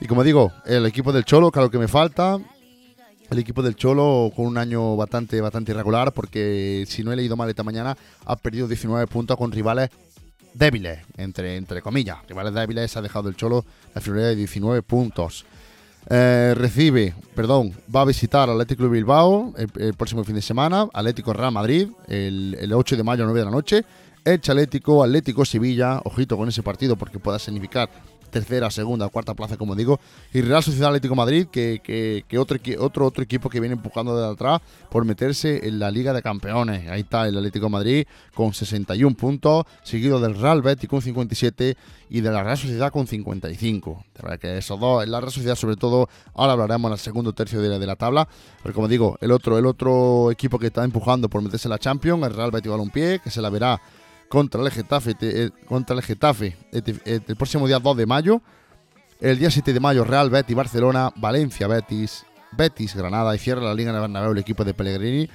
Y 0.00 0.06
como 0.06 0.24
digo, 0.24 0.52
el 0.66 0.84
equipo 0.86 1.12
del 1.12 1.24
Cholo, 1.24 1.52
lo 1.54 1.70
que 1.70 1.78
me 1.78 1.86
falta, 1.86 2.38
el 3.30 3.38
equipo 3.38 3.62
del 3.62 3.76
Cholo 3.76 4.32
con 4.34 4.46
un 4.46 4.58
año 4.58 4.96
bastante, 4.96 5.40
bastante 5.40 5.70
irregular, 5.70 6.12
porque 6.12 6.84
si 6.88 7.04
no 7.04 7.12
he 7.12 7.16
leído 7.16 7.36
mal 7.36 7.48
esta 7.48 7.62
mañana, 7.62 7.96
ha 8.24 8.34
perdido 8.34 8.66
19 8.66 9.06
puntos 9.06 9.36
con 9.36 9.52
rivales 9.52 9.90
débiles, 10.54 11.00
entre, 11.16 11.56
entre 11.56 11.82
comillas. 11.82 12.18
Rivales 12.28 12.52
débiles, 12.52 12.96
ha 12.96 13.02
dejado 13.02 13.28
el 13.28 13.36
Cholo 13.36 13.64
la 13.94 14.00
friolera 14.00 14.28
de 14.28 14.36
19 14.36 14.82
puntos. 14.82 15.44
Eh, 16.10 16.54
recibe, 16.56 17.14
perdón, 17.34 17.74
va 17.94 18.00
a 18.00 18.04
visitar 18.06 18.48
Atlético 18.48 18.84
de 18.84 18.88
Bilbao 18.88 19.52
el, 19.58 19.70
el, 19.78 19.94
próximo 19.94 20.24
fin 20.24 20.34
de 20.34 20.40
semana, 20.40 20.88
Atlético 20.94 21.34
Real 21.34 21.52
Madrid, 21.52 21.88
el, 22.06 22.56
el 22.58 22.72
8 22.72 22.96
de 22.96 23.02
mayo 23.02 23.24
a 23.24 23.26
9 23.26 23.40
de 23.40 23.44
la 23.44 23.50
noche. 23.50 23.84
Elche 24.24 24.52
Atlético, 24.52 25.02
Atlético 25.04 25.44
Sevilla, 25.44 26.00
ojito 26.04 26.36
con 26.36 26.48
ese 26.48 26.62
partido 26.62 26.96
porque 26.96 27.18
pueda 27.18 27.38
significar 27.38 27.90
tercera, 28.28 28.70
segunda, 28.70 29.08
cuarta 29.08 29.34
plaza, 29.34 29.56
como 29.56 29.74
digo. 29.74 30.00
Y 30.32 30.40
Real 30.40 30.62
Sociedad 30.62 30.88
Atlético 30.88 31.14
Madrid, 31.14 31.46
que, 31.50 31.80
que, 31.82 32.24
que 32.28 32.38
otro, 32.38 32.58
otro, 32.78 33.06
otro 33.06 33.22
equipo 33.22 33.48
que 33.48 33.60
viene 33.60 33.74
empujando 33.74 34.16
de 34.16 34.32
atrás 34.32 34.60
por 34.90 35.04
meterse 35.04 35.66
en 35.66 35.78
la 35.78 35.90
Liga 35.90 36.12
de 36.12 36.22
Campeones. 36.22 36.88
Ahí 36.88 37.00
está 37.00 37.26
el 37.26 37.36
Atlético 37.36 37.68
Madrid 37.68 38.06
con 38.34 38.52
61 38.52 39.16
puntos, 39.16 39.64
seguido 39.82 40.20
del 40.20 40.34
Real 40.34 40.62
Betis 40.62 40.88
con 40.88 41.02
57 41.02 41.76
y 42.10 42.20
de 42.20 42.30
la 42.30 42.42
Real 42.42 42.56
Sociedad 42.56 42.92
con 42.92 43.06
55. 43.06 44.04
De 44.14 44.22
verdad 44.22 44.38
que 44.38 44.58
esos 44.58 44.78
dos, 44.78 45.04
en 45.04 45.10
la 45.10 45.20
Real 45.20 45.32
Sociedad 45.32 45.56
sobre 45.56 45.76
todo, 45.76 46.08
ahora 46.34 46.52
hablaremos 46.52 46.88
en 46.88 46.92
el 46.94 46.98
segundo 46.98 47.32
tercio 47.32 47.60
de 47.60 47.68
la, 47.68 47.78
de 47.78 47.86
la 47.86 47.96
tabla. 47.96 48.28
Pero 48.62 48.74
como 48.74 48.88
digo, 48.88 49.18
el 49.20 49.30
otro, 49.32 49.58
el 49.58 49.66
otro 49.66 50.30
equipo 50.30 50.58
que 50.58 50.68
está 50.68 50.84
empujando 50.84 51.28
por 51.28 51.42
meterse 51.42 51.68
en 51.68 51.70
la 51.70 51.78
Champions, 51.78 52.24
el 52.24 52.34
Real 52.34 52.50
Betis 52.50 52.70
Balompié, 52.70 53.20
que 53.20 53.30
se 53.30 53.42
la 53.42 53.50
verá 53.50 53.80
contra 54.28 54.62
el 54.62 54.70
Getafe, 54.70 55.14
te, 55.14 55.50
contra 55.66 55.96
el, 55.96 56.02
Getafe 56.02 56.56
el, 56.72 57.00
el, 57.04 57.36
próximo 57.36 57.66
día 57.66 57.78
2 57.78 57.96
de 57.96 58.06
mayo. 58.06 58.42
El 59.20 59.38
día 59.38 59.50
7 59.50 59.72
de 59.72 59.80
mayo, 59.80 60.04
Real 60.04 60.30
Betis, 60.30 60.54
Barcelona, 60.54 61.12
Valencia, 61.16 61.66
Betis, 61.66 62.24
Betis, 62.52 62.94
Granada 62.94 63.34
y 63.34 63.38
cierra 63.38 63.62
la 63.62 63.74
Liga 63.74 63.92
de 63.92 63.98
Bernabéu 63.98 64.30
el 64.30 64.38
equipo 64.38 64.64
de 64.64 64.74
Pellegrini 64.74 65.28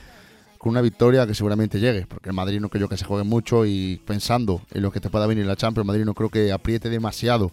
con 0.63 0.69
una 0.69 0.81
victoria 0.81 1.27
que 1.27 1.35
seguramente 1.35 1.77
llegue, 1.77 2.07
porque 2.07 2.29
el 2.29 2.35
Madrid 2.35 2.61
no 2.61 2.69
creo 2.69 2.87
que 2.87 2.95
se 2.95 3.03
juegue 3.03 3.25
mucho 3.25 3.65
y 3.65 4.01
pensando 4.07 4.61
en 4.71 4.81
lo 4.81 4.93
que 4.93 5.01
te 5.01 5.09
pueda 5.09 5.27
venir 5.27 5.45
la 5.45 5.57
Champions, 5.57 5.83
el 5.83 5.87
Madrid 5.87 6.05
no 6.05 6.13
creo 6.13 6.29
que 6.29 6.53
apriete 6.53 6.89
demasiado. 6.89 7.51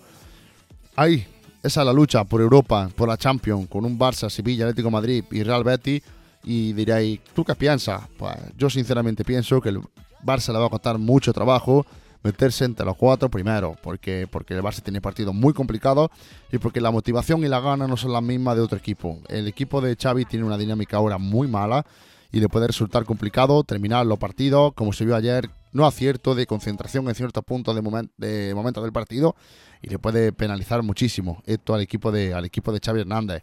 Ahí, 0.94 1.26
esa 1.60 1.80
es 1.80 1.86
la 1.86 1.92
lucha 1.92 2.22
por 2.22 2.40
Europa, 2.40 2.88
por 2.94 3.08
la 3.08 3.16
Champions, 3.16 3.68
con 3.68 3.84
un 3.84 3.98
Barça, 3.98 4.30
Sevilla, 4.30 4.64
Atlético 4.66 4.92
Madrid 4.92 5.24
y 5.32 5.42
Real 5.42 5.64
Betis. 5.64 6.02
Y 6.44 6.72
diréis, 6.72 7.18
¿tú 7.34 7.44
qué 7.44 7.56
piensas? 7.56 8.02
Pues 8.16 8.36
yo 8.56 8.70
sinceramente 8.70 9.24
pienso 9.24 9.60
que 9.60 9.70
el 9.70 9.80
Barça 10.22 10.52
le 10.52 10.58
va 10.58 10.66
a 10.66 10.70
costar 10.70 10.98
mucho 10.98 11.32
trabajo 11.32 11.86
meterse 12.22 12.64
entre 12.64 12.84
los 12.84 12.96
cuatro 12.96 13.30
primeros, 13.30 13.78
porque, 13.82 14.28
porque 14.30 14.54
el 14.54 14.62
Barça 14.62 14.82
tiene 14.82 15.00
partidos 15.00 15.34
muy 15.34 15.52
complicados 15.54 16.10
y 16.52 16.58
porque 16.58 16.80
la 16.80 16.90
motivación 16.90 17.44
y 17.44 17.48
la 17.48 17.60
gana 17.60 17.86
no 17.86 17.96
son 17.96 18.12
las 18.12 18.22
mismas 18.22 18.56
de 18.56 18.62
otro 18.62 18.78
equipo. 18.78 19.18
El 19.28 19.48
equipo 19.48 19.80
de 19.80 19.96
Xavi 19.96 20.24
tiene 20.24 20.44
una 20.44 20.58
dinámica 20.58 20.98
ahora 20.98 21.18
muy 21.18 21.48
mala 21.48 21.86
y 22.32 22.40
le 22.40 22.48
puede 22.48 22.66
resultar 22.66 23.04
complicado 23.04 23.64
terminar 23.64 24.06
los 24.06 24.18
partidos, 24.18 24.72
como 24.74 24.92
se 24.92 25.04
vio 25.04 25.16
ayer, 25.16 25.50
no 25.72 25.86
acierto 25.86 26.34
de 26.34 26.46
concentración 26.46 27.08
en 27.08 27.14
ciertos 27.14 27.44
puntos 27.44 27.74
de, 27.74 27.82
moment, 27.82 28.10
de 28.16 28.52
momento 28.54 28.82
del 28.82 28.92
partido 28.92 29.36
y 29.82 29.88
le 29.88 29.98
puede 29.98 30.32
penalizar 30.32 30.82
muchísimo 30.82 31.42
esto 31.46 31.74
al 31.74 31.80
equipo 31.80 32.12
de, 32.12 32.34
al 32.34 32.44
equipo 32.44 32.72
de 32.72 32.80
Xavi 32.84 33.00
Hernández. 33.00 33.42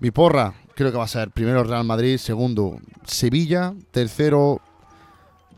Mi 0.00 0.10
porra 0.10 0.54
creo 0.74 0.90
que 0.90 0.98
va 0.98 1.04
a 1.04 1.08
ser 1.08 1.30
primero 1.30 1.62
Real 1.62 1.84
Madrid, 1.84 2.16
segundo 2.16 2.78
Sevilla, 3.06 3.74
tercero 3.92 4.60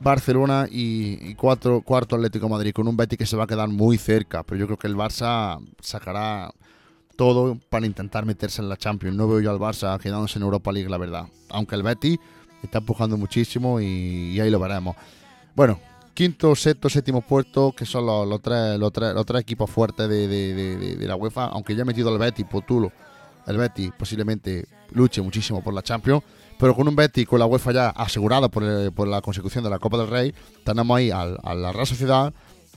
Barcelona 0.01 0.67
y, 0.71 1.35
cuatro, 1.35 1.81
cuarto 1.81 2.17
Atlético 2.17 2.49
Madrid, 2.49 2.73
con 2.73 2.89
un 2.89 2.97
Betis 2.97 3.19
que 3.19 3.27
se 3.27 3.37
va 3.37 3.45
a 3.45 3.47
quedar 3.47 3.69
muy 3.69 3.99
cerca. 3.99 4.43
Pero 4.43 4.61
yo 4.61 4.67
creo 4.67 4.79
que 4.79 4.87
el 4.87 4.97
Barça 4.97 5.59
sacará 5.81 6.51
todo 7.17 7.59
para 7.69 7.87
intentar 7.87 8.27
meterse 8.27 8.61
en 8.61 8.69
la 8.69 8.77
Champions. 8.77 9.17
No 9.17 9.29
veo 9.29 9.41
yo 9.41 9.51
al 9.51 9.59
Barça 9.59 9.99
quedándose 9.99 10.39
en 10.39 10.43
Europa 10.43 10.73
League, 10.73 10.89
la 10.89 10.99
verdad. 10.99 11.27
Aunque 11.51 11.75
el 11.75 11.83
Betis 11.83 12.19
está 12.63 12.79
empujando 12.79 13.17
muchísimo 13.17 13.81
y, 13.81 14.39
ahí 14.41 14.51
lo 14.51 14.59
veremos. 14.59 14.97
Bueno, 15.55 15.79
quinto, 16.13 16.55
sexto, 16.55 16.89
séptimo 16.89 17.21
puesto, 17.21 17.73
que 17.73 17.87
son 17.87 18.07
los, 18.07 18.27
los, 18.27 18.41
tres, 18.43 18.79
los, 18.79 18.93
tres, 18.93 19.41
equipos 19.41 19.71
fuertes 19.71 20.09
de, 20.09 20.97
la 21.01 21.17
UEFA. 21.17 21.47
Aunque 21.47 21.75
ya 21.75 21.83
he 21.83 21.85
metido 21.85 22.11
al 22.11 22.19
Betis, 22.19 22.47
Potulo, 22.47 22.93
el 23.47 23.57
Betis 23.57 23.93
posiblemente 23.97 24.67
luche 24.93 25.23
muchísimo 25.23 25.63
por 25.63 25.75
la 25.75 25.83
Champions. 25.83 26.23
Pero 26.59 26.75
con 26.75 26.89
un 26.89 26.97
Betis 26.97 27.27
con 27.27 27.39
la 27.39 27.47
UEFA 27.47 27.73
ya 27.73 27.89
asegurada 27.91 28.49
por, 28.49 28.63
el, 28.63 28.93
por 28.93 29.09
la 29.09 29.21
consecución 29.21 29.65
de 29.65 29.71
la 29.71 29.79
Copa 29.79 29.99
del 29.99 30.09
Rey, 30.09 30.35
tenemos 30.65 30.97
ahí 30.97 31.11
al, 31.11 31.39
a 31.43 31.55
la 31.55 31.73
Real 31.73 31.87
Sociedad 31.87 32.33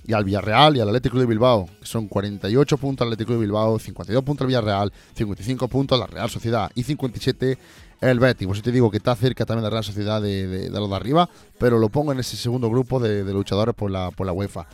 y 0.05 0.13
al 0.13 0.23
Villarreal 0.23 0.77
y 0.77 0.79
al 0.79 0.87
Atlético 0.87 1.19
de 1.19 1.25
Bilbao, 1.25 1.67
que 1.79 1.85
son 1.85 2.07
48 2.07 2.77
puntos 2.77 3.05
al 3.05 3.13
Atlético 3.13 3.33
de 3.33 3.39
Bilbao, 3.39 3.77
52 3.77 4.23
puntos 4.23 4.45
al 4.45 4.47
Villarreal, 4.47 4.93
55 5.15 5.67
puntos 5.67 5.97
a 5.97 6.01
la 6.01 6.07
Real 6.07 6.29
Sociedad 6.29 6.71
y 6.75 6.83
57 6.83 7.57
el 8.01 8.19
Betis. 8.19 8.47
Pues 8.47 8.59
yo 8.59 8.63
te 8.63 8.71
digo 8.71 8.89
que 8.89 8.97
está 8.97 9.15
cerca 9.15 9.45
también 9.45 9.63
de 9.63 9.67
la 9.67 9.71
Real 9.71 9.83
Sociedad 9.83 10.21
de, 10.21 10.47
de, 10.47 10.69
de 10.69 10.79
los 10.79 10.89
de 10.89 10.95
arriba, 10.95 11.29
pero 11.59 11.77
lo 11.77 11.89
pongo 11.89 12.11
en 12.11 12.19
ese 12.19 12.37
segundo 12.37 12.69
grupo 12.69 12.99
de, 12.99 13.23
de 13.23 13.33
luchadores 13.33 13.75
por 13.75 13.91
la, 13.91 14.11
por 14.11 14.25
la 14.25 14.33
UEFA. 14.33 14.67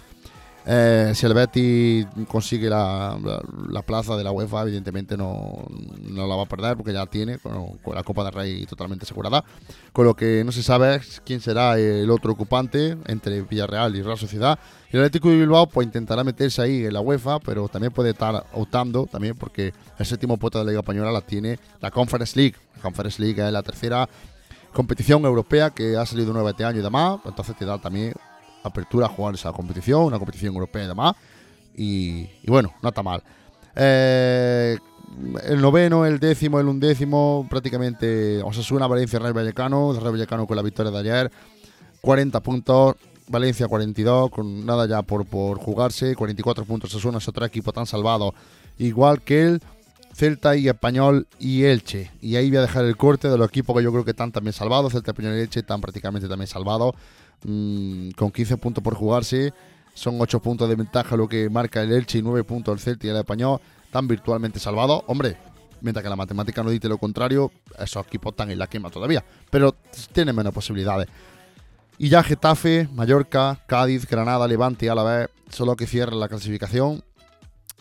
Eh, 0.65 1.11
si 1.13 1.25
el 1.25 1.33
Betis 1.33 2.07
consigue 2.27 2.69
la, 2.69 3.19
la, 3.21 3.41
la, 3.69 3.81
plaza 3.81 4.15
de 4.15 4.23
la 4.23 4.31
UEFA, 4.31 4.61
evidentemente 4.61 5.17
no, 5.17 5.65
no, 6.01 6.25
la 6.25 6.35
va 6.37 6.43
a 6.43 6.45
perder 6.45 6.77
porque 6.77 6.93
ya 6.93 7.05
tiene 7.05 7.37
con, 7.37 7.79
la 7.93 8.03
Copa 8.03 8.23
del 8.23 8.33
Rey 8.33 8.65
totalmente 8.65 9.03
asegurada. 9.03 9.43
Con 9.91 10.05
lo 10.05 10.15
que 10.15 10.43
no 10.45 10.53
se 10.53 10.63
sabe 10.63 11.01
quién 11.25 11.41
será 11.41 11.77
el 11.77 12.09
otro 12.09 12.31
ocupante 12.31 12.97
entre 13.07 13.41
Villarreal 13.41 13.95
y 13.95 14.01
Real 14.01 14.17
Sociedad. 14.17 14.57
Y 14.91 14.95
el 14.95 15.01
Atlético 15.03 15.29
de 15.29 15.37
Bilbao 15.37 15.67
pues 15.67 15.85
intentará 15.85 16.23
meterse 16.23 16.61
ahí 16.61 16.85
en 16.85 16.93
la 16.93 17.01
UEFA, 17.01 17.39
pero 17.39 17.67
también 17.67 17.91
puede 17.91 18.11
estar 18.11 18.45
optando 18.53 19.05
también 19.05 19.35
porque 19.35 19.73
el 19.99 20.05
séptimo 20.05 20.37
puesto 20.37 20.59
de 20.59 20.65
la 20.65 20.71
Liga 20.71 20.79
Española 20.79 21.11
la 21.11 21.21
tiene 21.21 21.59
la 21.81 21.91
Conference 21.91 22.39
League. 22.39 22.55
La 22.77 22.81
Conference 22.81 23.21
League 23.21 23.45
es 23.45 23.51
la 23.51 23.63
tercera 23.63 24.07
competición 24.71 25.25
europea 25.25 25.71
que 25.71 25.97
ha 25.97 26.05
salido 26.05 26.31
nueva 26.31 26.51
este 26.51 26.63
año 26.65 26.79
y 26.79 26.83
demás, 26.83 27.19
entonces 27.25 27.55
te 27.55 27.65
da 27.65 27.77
también 27.77 28.13
apertura 28.63 29.05
a 29.05 29.09
jugar 29.09 29.35
esa 29.35 29.51
competición, 29.51 30.03
una 30.03 30.17
competición 30.17 30.53
europea 30.53 30.83
y 30.83 30.87
demás. 30.87 31.15
Y, 31.75 32.29
bueno, 32.47 32.73
no 32.81 32.89
está 32.89 33.03
mal. 33.03 33.23
Eh, 33.75 34.77
el 35.45 35.61
noveno, 35.61 36.05
el 36.05 36.19
décimo, 36.19 36.59
el 36.59 36.67
undécimo, 36.67 37.45
prácticamente 37.49 38.41
Osasuna, 38.43 38.87
Valencia, 38.87 39.19
Real 39.19 39.33
Vallecano, 39.33 39.93
Real 39.93 40.11
Vallecano 40.11 40.47
con 40.47 40.55
la 40.55 40.63
victoria 40.63 40.91
de 40.91 40.99
ayer, 40.99 41.31
40 42.01 42.39
puntos, 42.41 42.95
Valencia 43.27 43.67
42, 43.67 44.29
con 44.29 44.65
nada 44.65 44.87
ya 44.87 45.01
por, 45.01 45.25
por 45.25 45.57
jugarse, 45.57 46.15
44 46.15 46.65
puntos, 46.65 46.93
Osasuna 46.93 47.19
es 47.19 47.27
otro 47.27 47.45
equipo 47.45 47.71
tan 47.71 47.85
salvado, 47.85 48.33
igual 48.77 49.21
que 49.21 49.43
el 49.43 49.61
Celta 50.13 50.55
y 50.55 50.67
Español 50.67 51.27
y 51.39 51.63
Elche. 51.63 52.11
Y 52.21 52.35
ahí 52.35 52.49
voy 52.49 52.57
a 52.57 52.61
dejar 52.61 52.85
el 52.85 52.97
corte 52.97 53.29
de 53.29 53.37
los 53.37 53.47
equipos 53.47 53.75
que 53.75 53.83
yo 53.83 53.91
creo 53.91 54.05
que 54.05 54.11
están 54.11 54.31
también 54.31 54.53
salvados, 54.53 54.93
Celta, 54.93 55.11
Español 55.11 55.35
y 55.37 55.41
Elche 55.41 55.61
están 55.61 55.81
prácticamente 55.81 56.27
también 56.27 56.47
salvados 56.47 56.93
mmm, 57.43 58.11
con 58.11 58.31
15 58.31 58.57
puntos 58.57 58.83
por 58.83 58.95
jugarse. 58.95 59.53
Son 59.93 60.19
8 60.19 60.41
puntos 60.41 60.67
de 60.67 60.75
ventaja 60.75 61.15
lo 61.15 61.27
que 61.27 61.49
marca 61.49 61.81
el 61.81 61.91
Elche 61.91 62.19
y 62.19 62.21
9 62.21 62.43
puntos 62.43 62.73
el 62.73 62.79
Celta 62.79 63.07
y 63.07 63.09
el 63.09 63.17
Español. 63.17 63.59
Están 63.85 64.07
virtualmente 64.07 64.59
salvados. 64.59 65.03
Hombre, 65.07 65.37
mientras 65.81 66.03
que 66.03 66.09
la 66.09 66.15
matemática 66.15 66.63
no 66.63 66.71
dice 66.71 66.89
lo 66.89 66.97
contrario, 66.97 67.51
esos 67.77 68.05
equipos 68.07 68.31
están 68.31 68.49
en 68.49 68.57
la 68.57 68.67
quema 68.67 68.89
todavía. 68.89 69.23
Pero 69.51 69.75
tienen 70.11 70.35
menos 70.35 70.53
posibilidades. 70.53 71.07
Y 71.99 72.09
ya 72.09 72.23
Getafe, 72.23 72.89
Mallorca, 72.91 73.63
Cádiz, 73.67 74.07
Granada, 74.07 74.47
Levante 74.47 74.87
y 74.87 74.89
Alavés 74.89 75.29
son 75.49 75.67
los 75.67 75.75
que 75.75 75.85
cierran 75.85 76.19
la 76.19 76.27
clasificación. 76.27 77.03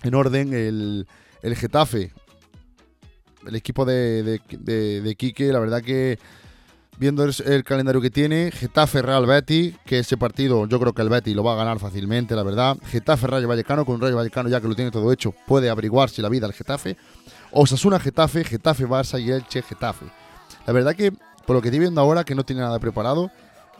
En 0.02 0.14
orden, 0.14 0.52
el, 0.52 1.06
el 1.42 1.56
Getafe, 1.56 2.12
el 3.46 3.54
equipo 3.54 3.84
de, 3.84 4.22
de, 4.22 4.40
de, 4.50 5.00
de 5.00 5.14
Quique, 5.16 5.52
la 5.52 5.60
verdad 5.60 5.82
que 5.82 6.18
viendo 7.02 7.24
el, 7.24 7.34
el, 7.46 7.64
calendario 7.64 8.00
que 8.00 8.10
tiene, 8.10 8.52
Getafe 8.52 9.02
Real 9.02 9.26
Betis, 9.26 9.74
que 9.84 9.98
ese 9.98 10.16
partido 10.16 10.68
yo 10.68 10.78
creo 10.78 10.92
que 10.92 11.02
el 11.02 11.08
Betis 11.08 11.34
lo 11.34 11.42
va 11.42 11.54
a 11.54 11.56
ganar 11.56 11.80
fácilmente, 11.80 12.36
la 12.36 12.44
verdad. 12.44 12.76
Getafe 12.84 13.26
Rayo 13.26 13.48
Vallecano, 13.48 13.84
con 13.84 14.00
Rayo 14.00 14.14
Vallecano 14.14 14.48
ya 14.48 14.60
que 14.60 14.68
lo 14.68 14.76
tiene 14.76 14.92
todo 14.92 15.12
hecho, 15.12 15.34
puede 15.48 15.68
averiguarse 15.68 16.22
la 16.22 16.28
vida 16.28 16.46
al 16.46 16.52
Getafe. 16.52 16.96
Osasuna 17.50 17.98
Getafe, 17.98 18.44
Getafe 18.44 18.86
Barça 18.86 19.20
y 19.20 19.32
Elche 19.32 19.62
Getafe. 19.62 20.06
La 20.64 20.72
verdad 20.72 20.94
que, 20.94 21.10
por 21.44 21.56
lo 21.56 21.60
que 21.60 21.68
estoy 21.68 21.80
viendo 21.80 22.00
ahora, 22.00 22.22
que 22.22 22.36
no 22.36 22.44
tiene 22.44 22.62
nada 22.62 22.78
preparado, 22.78 23.32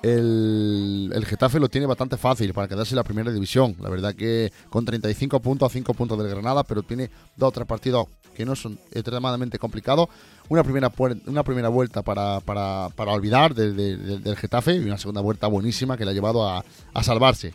el, 0.02 1.12
el, 1.14 1.25
Getafe 1.25 1.61
lo 1.61 1.69
tiene 1.69 1.87
bastante 1.87 2.17
fácil 2.17 2.52
para 2.52 2.67
quedarse 2.67 2.95
en 2.95 2.97
la 2.97 3.05
primera 3.05 3.31
división. 3.31 3.76
La 3.81 3.88
verdad 3.88 4.17
que 4.17 4.52
con 4.69 4.85
35 4.85 5.38
puntos 5.38 5.71
a 5.71 5.73
5 5.73 5.95
puntos 5.95 6.19
del 6.19 6.29
Granada, 6.29 6.64
pero 6.64 6.83
tiene 6.83 7.09
dos 7.37 7.50
o 7.50 7.52
tres 7.52 7.69
partidos 7.69 8.09
que 8.35 8.45
no 8.45 8.57
son 8.57 8.79
extremadamente 8.91 9.59
complicados. 9.59 10.09
Una 10.52 10.62
primera, 10.62 10.92
una 11.28 11.42
primera 11.44 11.71
vuelta 11.71 12.02
para, 12.02 12.40
para, 12.40 12.90
para 12.94 13.12
olvidar 13.12 13.54
del, 13.54 13.75
del, 13.75 14.23
del, 14.23 14.37
Getafe 14.37 14.75
y 14.75 14.80
una 14.80 14.99
segunda 14.99 15.23
vuelta 15.23 15.47
buenísima 15.47 15.97
que 15.97 16.04
le 16.04 16.11
ha 16.11 16.14
llevado 16.14 16.47
a, 16.47 16.62
a, 16.92 17.02
salvarse. 17.02 17.54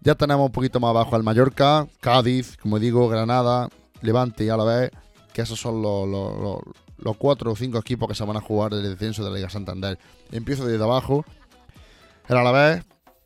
Ya 0.00 0.14
tenemos 0.14 0.46
un 0.46 0.52
poquito 0.52 0.80
más 0.80 0.88
abajo 0.88 1.14
al 1.14 1.24
Mallorca, 1.24 1.86
Cádiz, 2.00 2.56
como 2.56 2.78
digo, 2.78 3.06
Granada, 3.06 3.68
Levante 4.00 4.44
y 4.44 4.48
Alavés, 4.48 4.92
que 5.34 5.42
esos 5.42 5.60
son 5.60 5.82
los, 5.82 6.08
los, 6.96 7.16
cuatro 7.18 7.52
o 7.52 7.54
cinco 7.54 7.76
equipos 7.76 8.08
que 8.08 8.14
se 8.14 8.24
van 8.24 8.38
a 8.38 8.40
jugar 8.40 8.72
el 8.72 8.82
descenso 8.82 9.22
de 9.22 9.28
la 9.28 9.36
Liga 9.36 9.50
Santander. 9.50 9.98
Empiezo 10.30 10.64
desde 10.64 10.82
abajo. 10.82 11.26
El 12.30 12.38
Alavés, 12.38 12.82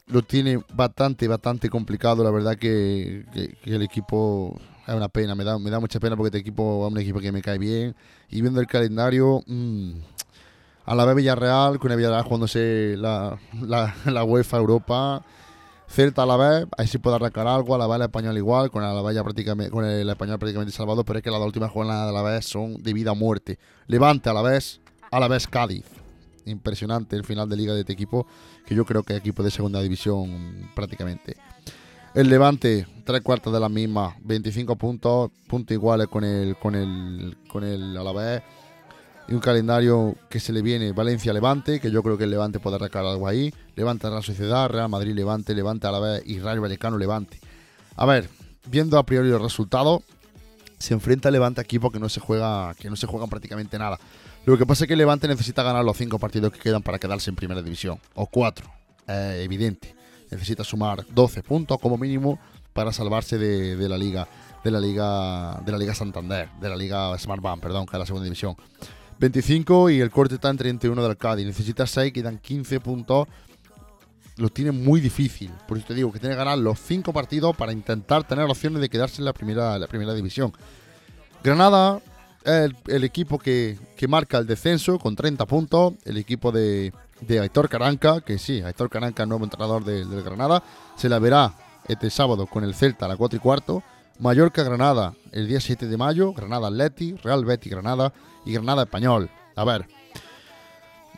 lo 0.08 0.22
tiene 0.22 0.64
bastante, 0.74 1.28
bastante 1.28 1.70
complicado. 1.70 2.24
La 2.24 2.32
verdad 2.32 2.56
que 2.56 3.24
el 3.66 3.82
equipo 3.82 4.58
es 4.86 4.94
una 4.94 5.08
pena, 5.08 5.34
me 5.34 5.44
da, 5.44 5.58
me 5.58 5.70
da 5.70 5.80
mucha 5.80 5.98
pena 5.98 6.16
porque 6.16 6.28
este 6.28 6.38
equipo 6.38 6.86
es 6.86 6.92
un 6.92 6.98
equipo 6.98 7.20
que 7.20 7.32
me 7.32 7.42
cae 7.42 7.58
bien. 7.58 7.94
Y 8.30 8.40
viendo 8.40 8.60
el 8.60 8.66
calendario, 8.66 9.42
mm, 9.46 9.92
a 10.84 10.94
la 10.94 11.04
vez 11.04 11.16
Villarreal, 11.16 11.78
con 11.78 11.90
el 11.90 11.96
Villarreal 11.96 12.22
jugándose 12.22 12.94
la, 12.96 13.38
la, 13.60 13.94
la 14.06 14.24
UEFA 14.24 14.56
Europa. 14.58 15.24
Celta 15.88 16.24
a 16.24 16.26
la 16.26 16.36
vez, 16.36 16.66
ahí 16.76 16.88
sí 16.88 16.98
puede 16.98 17.14
arrancar 17.14 17.46
algo, 17.46 17.74
a 17.74 17.78
la 17.78 17.86
vez 17.86 17.96
el 17.96 18.02
español 18.02 18.36
igual, 18.36 18.70
con, 18.72 18.82
la 18.82 19.02
vez 19.02 19.22
prácticamente, 19.22 19.70
con 19.70 19.84
el 19.84 20.08
español 20.08 20.36
prácticamente 20.36 20.72
salvado, 20.72 21.04
pero 21.04 21.20
es 21.20 21.22
que 21.22 21.30
las 21.30 21.38
dos 21.38 21.46
últimas 21.46 21.70
jornadas 21.70 22.08
a 22.08 22.12
la 22.12 22.22
vez 22.22 22.44
son 22.44 22.82
de 22.82 22.92
vida 22.92 23.12
o 23.12 23.14
muerte. 23.14 23.58
Levante 23.86 24.28
a 24.28 24.32
la 24.32 24.42
vez, 24.42 24.80
a 25.10 25.20
la 25.20 25.28
vez 25.28 25.46
Cádiz. 25.46 25.84
Impresionante 26.44 27.14
el 27.14 27.24
final 27.24 27.48
de 27.48 27.56
liga 27.56 27.72
de 27.72 27.80
este 27.80 27.92
equipo, 27.92 28.26
que 28.66 28.74
yo 28.74 28.84
creo 28.84 29.04
que 29.04 29.14
es 29.14 29.20
equipo 29.20 29.44
de 29.44 29.50
segunda 29.50 29.80
división 29.80 30.70
prácticamente. 30.74 31.36
El 32.16 32.30
Levante, 32.30 32.86
tres 33.04 33.20
cuartos 33.20 33.52
de 33.52 33.60
la 33.60 33.68
misma, 33.68 34.16
25 34.22 34.76
puntos, 34.76 35.30
puntos 35.46 35.74
iguales 35.74 36.08
con 36.08 36.24
el, 36.24 36.56
con 36.56 36.74
el, 36.74 37.36
con 37.46 37.62
el 37.62 37.94
Alavés. 37.94 38.42
Y 39.28 39.34
un 39.34 39.40
calendario 39.40 40.16
que 40.30 40.40
se 40.40 40.54
le 40.54 40.62
viene 40.62 40.92
Valencia-Levante, 40.92 41.78
que 41.78 41.90
yo 41.90 42.02
creo 42.02 42.16
que 42.16 42.24
el 42.24 42.30
Levante 42.30 42.58
puede 42.58 42.76
arrancar 42.76 43.04
algo 43.04 43.28
ahí. 43.28 43.52
Levante 43.74 44.08
Real 44.08 44.22
Sociedad, 44.22 44.70
Real 44.70 44.88
Madrid-Levante, 44.88 45.54
Levante 45.54 45.88
Alavés 45.88 46.22
y 46.24 46.38
Rayo 46.38 46.62
Vallecano-Levante. 46.62 47.38
A 47.96 48.06
ver, 48.06 48.30
viendo 48.64 48.96
a 48.96 49.04
priori 49.04 49.28
los 49.28 49.42
resultados, 49.42 50.02
se 50.78 50.94
enfrenta 50.94 51.28
el 51.28 51.34
Levante 51.34 51.60
aquí 51.60 51.78
porque 51.78 51.98
no 51.98 52.08
se 52.08 52.20
juega, 52.20 52.72
que 52.78 52.88
no 52.88 52.96
se 52.96 53.06
juegan 53.06 53.28
prácticamente 53.28 53.78
nada. 53.78 54.00
Lo 54.46 54.56
que 54.56 54.64
pasa 54.64 54.84
es 54.84 54.88
que 54.88 54.96
Levante 54.96 55.28
necesita 55.28 55.62
ganar 55.62 55.84
los 55.84 55.98
cinco 55.98 56.18
partidos 56.18 56.50
que 56.50 56.60
quedan 56.60 56.82
para 56.82 56.98
quedarse 56.98 57.28
en 57.28 57.36
primera 57.36 57.60
división, 57.60 58.00
o 58.14 58.24
cuatro, 58.24 58.70
eh, 59.06 59.42
evidente. 59.44 59.95
Necesita 60.30 60.64
sumar 60.64 61.04
12 61.08 61.42
puntos 61.42 61.78
como 61.80 61.96
mínimo 61.96 62.38
para 62.72 62.92
salvarse 62.92 63.38
de, 63.38 63.76
de 63.76 63.88
la 63.88 63.96
liga, 63.96 64.28
de 64.62 64.70
la 64.70 64.80
liga, 64.80 65.60
de 65.64 65.72
la 65.72 65.78
liga 65.78 65.94
Santander, 65.94 66.48
de 66.60 66.68
la 66.68 66.76
liga 66.76 67.16
Smart 67.18 67.40
Bank, 67.40 67.60
perdón, 67.60 67.86
que 67.86 67.96
es 67.96 67.98
la 67.98 68.06
segunda 68.06 68.24
división. 68.24 68.56
25 69.18 69.90
y 69.90 70.00
el 70.00 70.10
corte 70.10 70.34
está 70.34 70.50
en 70.50 70.58
31 70.58 71.02
del 71.02 71.16
Cádiz. 71.16 71.46
Necesita 71.46 71.86
6, 71.86 72.12
quedan 72.12 72.38
15 72.38 72.80
puntos. 72.80 73.28
Lo 74.36 74.50
tiene 74.50 74.72
muy 74.72 75.00
difícil. 75.00 75.50
Por 75.66 75.78
eso 75.78 75.86
te 75.86 75.94
digo 75.94 76.12
que 76.12 76.18
tiene 76.18 76.34
que 76.34 76.38
ganar 76.38 76.58
los 76.58 76.78
5 76.80 77.12
partidos 77.12 77.56
para 77.56 77.72
intentar 77.72 78.24
tener 78.24 78.44
opciones 78.44 78.82
de 78.82 78.90
quedarse 78.90 79.22
en 79.22 79.24
la 79.24 79.32
primera, 79.32 79.78
la 79.78 79.86
primera 79.86 80.12
división. 80.12 80.52
Granada 81.42 82.00
el, 82.46 83.04
equipo 83.04 83.38
que, 83.38 83.78
que 83.96 84.08
marca 84.08 84.38
el 84.38 84.46
descenso 84.46 84.98
con 84.98 85.16
30 85.16 85.44
puntos. 85.46 85.94
El 86.04 86.16
equipo 86.16 86.52
de, 86.52 86.92
de 87.20 87.40
Aitor 87.40 87.68
Caranca, 87.68 88.20
que 88.20 88.38
sí, 88.38 88.60
Aitor 88.62 88.88
Caranca, 88.88 89.26
nuevo 89.26 89.44
entrenador 89.44 89.84
del 89.84 90.08
del 90.08 90.22
Granada, 90.22 90.62
se 90.96 91.08
la 91.08 91.18
verá 91.18 91.52
este 91.88 92.10
sábado 92.10 92.46
con 92.46 92.64
el 92.64 92.74
Celta 92.74 93.04
a 93.06 93.08
las 93.08 93.16
4 93.16 93.36
y 93.36 93.40
cuarto. 93.40 93.82
Mallorca 94.18 94.62
Granada 94.62 95.12
el 95.32 95.46
día 95.46 95.60
7 95.60 95.86
de 95.86 95.96
mayo, 95.96 96.32
Granada 96.32 96.68
Atleti, 96.68 97.16
Real 97.22 97.44
Betis 97.44 97.70
Granada 97.70 98.12
y 98.46 98.52
Granada 98.52 98.84
Español. 98.84 99.28
A 99.54 99.64
ver, 99.64 99.86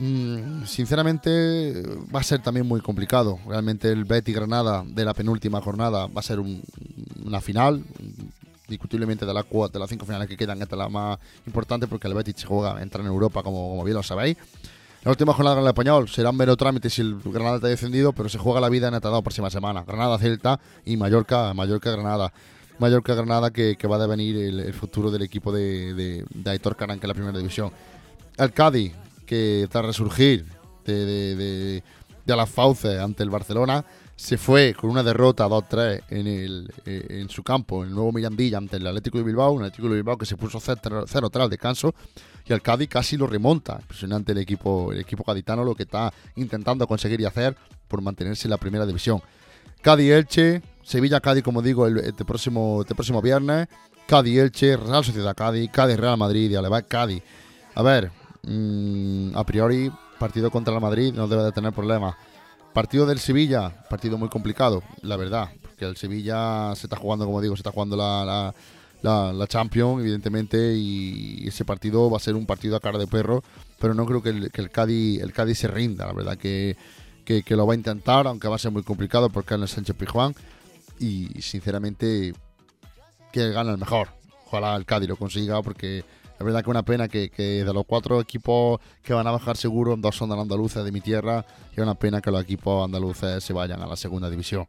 mm, 0.01 0.65
sinceramente 0.65 1.83
va 2.15 2.21
a 2.21 2.25
ser 2.25 2.41
también 2.43 2.67
muy 2.67 2.81
complicado. 2.81 3.39
Realmente 3.47 3.91
el 3.91 4.05
Betis 4.05 4.35
Granada 4.35 4.85
de 4.87 5.05
la 5.05 5.15
penúltima 5.15 5.61
jornada 5.61 6.07
va 6.07 6.21
a 6.21 6.23
ser 6.23 6.41
un- 6.41 6.63
una 7.25 7.41
final. 7.41 7.85
Discutiblemente 8.69 9.25
de 9.25 9.33
las 9.33 9.47
de 9.49 9.79
las 9.79 9.89
cinco 9.89 10.05
finales 10.05 10.29
que 10.29 10.37
quedan, 10.37 10.61
esta 10.61 10.77
es 10.77 10.79
la 10.79 10.89
más 10.89 11.19
importante 11.47 11.87
porque 11.87 12.07
el 12.07 12.15
Betis 12.15 12.45
juega, 12.45 12.81
entra 12.83 13.01
en 13.01 13.07
Europa, 13.07 13.43
como, 13.43 13.71
como 13.71 13.83
bien 13.83 13.97
lo 13.97 14.03
sabéis. 14.03 14.37
La 15.05 15.13
última 15.13 15.33
jornada 15.33 15.57
con 15.57 15.65
el 15.65 15.69
español 15.69 16.09
será 16.09 16.31
un 16.31 16.37
mero 16.37 16.57
trámite 16.57 16.91
si 16.91 17.01
el 17.01 17.19
Granada 17.25 17.57
está 17.57 17.69
descendido, 17.69 18.13
pero 18.13 18.29
se 18.29 18.37
juega 18.37 18.61
la 18.61 18.69
vida 18.69 18.89
en 18.89 18.95
esta 18.95 19.23
próxima 19.23 19.49
semana. 19.49 19.85
Granada 19.85 20.19
Celta 20.19 20.61
y 20.85 20.97
Mallorca, 20.97 21.55
Mallorca 21.55 21.91
Granada. 21.93 22.33
Mallorca 22.79 23.15
Granada 23.15 23.51
que, 23.51 23.77
va 23.89 23.97
a 23.97 24.01
devenir 24.01 24.37
el, 24.37 24.75
futuro 24.75 25.11
del 25.11 25.23
equipo 25.23 25.53
de, 25.53 25.95
de, 25.95 26.25
de 26.29 26.51
Aitor 26.51 26.77
Caranca 26.77 27.07
en 27.07 27.09
la 27.09 27.15
primera 27.15 27.39
división. 27.39 27.73
El 28.37 28.53
Cádiz, 28.53 28.93
que 29.25 29.67
tras 29.71 29.85
resurgir 29.85 30.47
de, 30.85 31.05
de, 31.05 31.37
de, 31.37 31.83
de 32.25 32.33
a 32.33 32.37
las 32.37 32.51
fauces 32.51 33.01
ante 33.01 33.23
el 33.23 33.31
Barcelona, 33.31 33.85
se 34.19 34.37
fue 34.37 34.75
con 34.75 34.91
una 34.91 35.05
derrota 35.05 35.47
2-3 35.47 36.03
en, 36.11 36.27
el, 36.27 36.75
eh, 36.85 37.07
en 37.09 37.29
su 37.29 37.45
campo, 37.45 37.85
en 37.85 37.91
el 37.91 37.95
nuevo 37.95 38.11
Mirandilla, 38.11 38.59
ante 38.59 38.77
el 38.77 38.87
Atlético 38.89 39.19
de 39.19 39.23
Bilbao. 39.23 39.53
Un 39.53 39.63
Atlético 39.63 39.89
de 39.89 39.95
Bilbao 39.95 40.19
que 40.19 40.27
se 40.27 40.37
puso 40.37 40.59
0-3 40.59 41.41
al 41.41 41.49
descanso 41.49 41.95
y 42.45 42.53
el 42.53 42.61
Cádiz 42.61 42.89
casi 42.89 43.17
lo 43.17 43.29
remonta. 43.29 43.79
Impresionante 43.81 44.33
el 44.33 44.39
equipo, 44.39 44.93
el 44.93 44.99
equipo 44.99 45.23
gaditano 45.25 45.63
lo 45.63 45.77
que 45.77 45.85
está 45.85 46.13
intentando 46.35 46.89
conseguir 46.89 47.21
y 47.21 47.27
hacer 47.27 47.57
por 47.87 48.03
mantenerse 48.03 48.49
en 48.49 48.51
la 48.51 48.57
primera 48.57 48.85
división. 48.87 49.23
Cádiz-Elche, 49.83 50.63
Sevilla-Cádiz, 50.83 51.45
como 51.45 51.63
digo, 51.63 51.87
el, 51.87 51.99
este, 51.99 52.25
próximo, 52.25 52.81
este 52.81 52.97
próximo 52.97 53.23
viernes. 53.23 53.69
Cádiz-Elche, 54.09 54.77
Real 54.79 55.05
Sociedad-Cádiz, 55.05 55.71
Cádiz-Real 55.71 56.19
Madrid 56.19 56.51
y 56.51 56.57
Alevá 56.57 56.83
Cádiz. 56.83 57.23
A 57.77 57.83
ver, 57.83 58.11
mm, 58.43 59.37
a 59.37 59.45
priori, 59.45 59.93
partido 60.19 60.51
contra 60.51 60.75
el 60.75 60.81
Madrid 60.81 61.15
no 61.15 61.29
debe 61.29 61.45
de 61.45 61.53
tener 61.53 61.73
problemas. 61.73 62.17
Partido 62.73 63.07
del 63.07 63.19
Sevilla, 63.19 63.85
partido 63.89 64.19
muy 64.19 64.29
complicado, 64.29 64.83
la 65.03 65.17
verdad, 65.17 65.51
porque 65.63 65.85
el 65.85 65.97
Sevilla 65.97 66.75
se 66.77 66.87
está 66.87 66.97
jugando, 66.97 67.25
como 67.25 67.41
digo, 67.41 67.57
se 67.57 67.61
está 67.61 67.73
jugando 67.73 67.97
la, 67.97 68.55
la, 69.03 69.33
la, 69.33 69.47
Champions, 69.47 70.01
evidentemente, 70.01 70.75
y 70.75 71.47
ese 71.47 71.65
partido 71.65 72.11
va 72.11 72.19
a 72.19 72.21
ser 72.21 72.37
un 72.37 72.47
partido 72.47 72.77
a 72.77 72.81
cara 72.81 72.99
de 72.99 73.07
perro, 73.07 73.43
pero 73.81 73.95
no 73.95 74.07
creo 74.07 74.23
que 74.23 74.31
el, 74.31 74.51
el, 74.53 74.71
Cádiz, 74.71 75.21
el 75.21 75.33
Cádiz 75.33 75.59
se 75.59 75.69
rinda, 75.69 76.07
la 76.07 76.13
verdad 76.13 76.39
que, 76.39 76.77
que, 77.25 77.57
lo 77.57 77.67
va 77.67 77.73
a 77.73 77.77
intentar, 77.77 78.27
aunque 78.27 78.49
va 78.49 78.57
a 78.57 78.59
ser 78.59 78.71
muy 78.71 78.83
complicado 78.83 79.29
porque 79.31 79.55
es 79.55 79.61
el 79.61 79.69
Sánchez 79.69 79.97
Pijuán, 79.97 80.35
y 81.01 81.43
sinceramente 81.43 82.33
que 83.33 83.51
gane 83.51 83.71
el 83.71 83.79
mejor. 83.79 84.09
Ojalá 84.47 84.77
el 84.77 84.87
Cádiz 84.87 85.09
lo 85.09 85.17
consiga 85.17 85.63
porque 85.63 86.05
la 86.39 86.45
verdad 86.45 86.63
que 86.63 86.71
una 86.71 86.83
pena 86.85 87.09
que, 87.09 87.31
que 87.31 87.65
de 87.65 87.73
los 87.73 87.85
cuatro 87.87 88.21
equipos 88.21 88.81
que 89.03 89.13
van 89.13 89.27
a 89.27 89.31
bajar 89.33 89.57
seguro, 89.57 89.97
dos 89.97 90.15
son 90.17 90.31
de 90.31 90.37
la 90.37 90.43
andaluza 90.43 90.83
de 90.85 90.93
mi 90.93 91.01
tierra 91.01 91.45
y 91.71 91.75
es 91.75 91.83
una 91.83 91.95
pena 91.95 92.21
que 92.21 92.31
los 92.31 92.43
equipos 92.43 92.85
andaluces 92.85 93.43
se 93.43 93.53
vayan 93.53 93.83
a 93.83 93.87
la 93.87 93.97
segunda 93.97 94.31
división. 94.31 94.67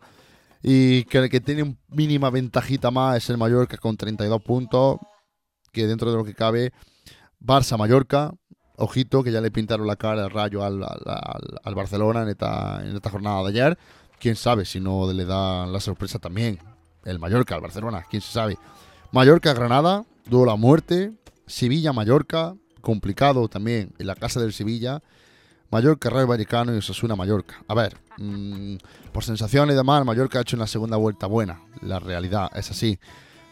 Y 0.63 1.03
que 1.05 1.19
el 1.19 1.29
que 1.29 1.39
tiene 1.39 1.63
un 1.63 1.77
mínima 1.89 2.29
ventajita 2.29 2.91
más 2.91 3.17
es 3.17 3.29
el 3.29 3.37
Mallorca 3.37 3.77
con 3.77 3.95
32 3.95 4.41
puntos, 4.41 4.97
que 5.71 5.87
dentro 5.87 6.11
de 6.11 6.17
lo 6.17 6.25
que 6.25 6.33
cabe, 6.33 6.73
Barça-Mallorca, 7.39 8.33
ojito 8.75 9.23
que 9.23 9.31
ya 9.31 9.39
le 9.41 9.51
pintaron 9.51 9.87
la 9.87 9.95
cara 9.95 10.23
al 10.23 10.31
rayo 10.31 10.63
al- 10.63 10.83
al 10.83 11.75
Barcelona 11.75 12.23
en 12.23 12.29
esta, 12.29 12.81
en 12.83 12.95
esta 12.95 13.09
jornada 13.09 13.41
de 13.43 13.49
ayer. 13.49 13.77
Quién 14.19 14.35
sabe 14.35 14.65
si 14.65 14.79
no 14.79 15.11
le 15.13 15.23
da 15.25 15.65
la 15.65 15.79
sorpresa 15.79 16.19
también 16.19 16.59
el 17.05 17.19
Mallorca 17.19 17.55
al 17.55 17.61
Barcelona, 17.61 18.03
quién 18.09 18.21
se 18.21 18.31
sabe. 18.33 18.57
Mallorca-Granada, 19.11 20.05
duelo 20.25 20.51
a 20.51 20.55
muerte. 20.57 21.13
Sevilla-Mallorca, 21.49 22.55
complicado 22.81 23.49
también 23.49 23.91
en 23.97 24.07
la 24.07 24.15
casa 24.15 24.39
del 24.39 24.53
Sevilla. 24.53 25.01
Mallorca, 25.71 26.09
Rayo 26.09 26.27
Vallecano 26.27 26.73
y 26.73 26.77
Osasuna 26.77 27.15
Mallorca. 27.15 27.61
A 27.67 27.73
ver, 27.73 27.97
mm, 28.17 28.77
por 29.11 29.23
sensaciones 29.23 29.73
y 29.73 29.77
demás, 29.77 30.05
Mallorca 30.05 30.39
ha 30.39 30.41
hecho 30.43 30.55
una 30.55 30.67
segunda 30.67 30.97
vuelta 30.97 31.27
buena. 31.27 31.61
La 31.81 31.99
realidad 31.99 32.49
es 32.55 32.71
así. 32.71 32.97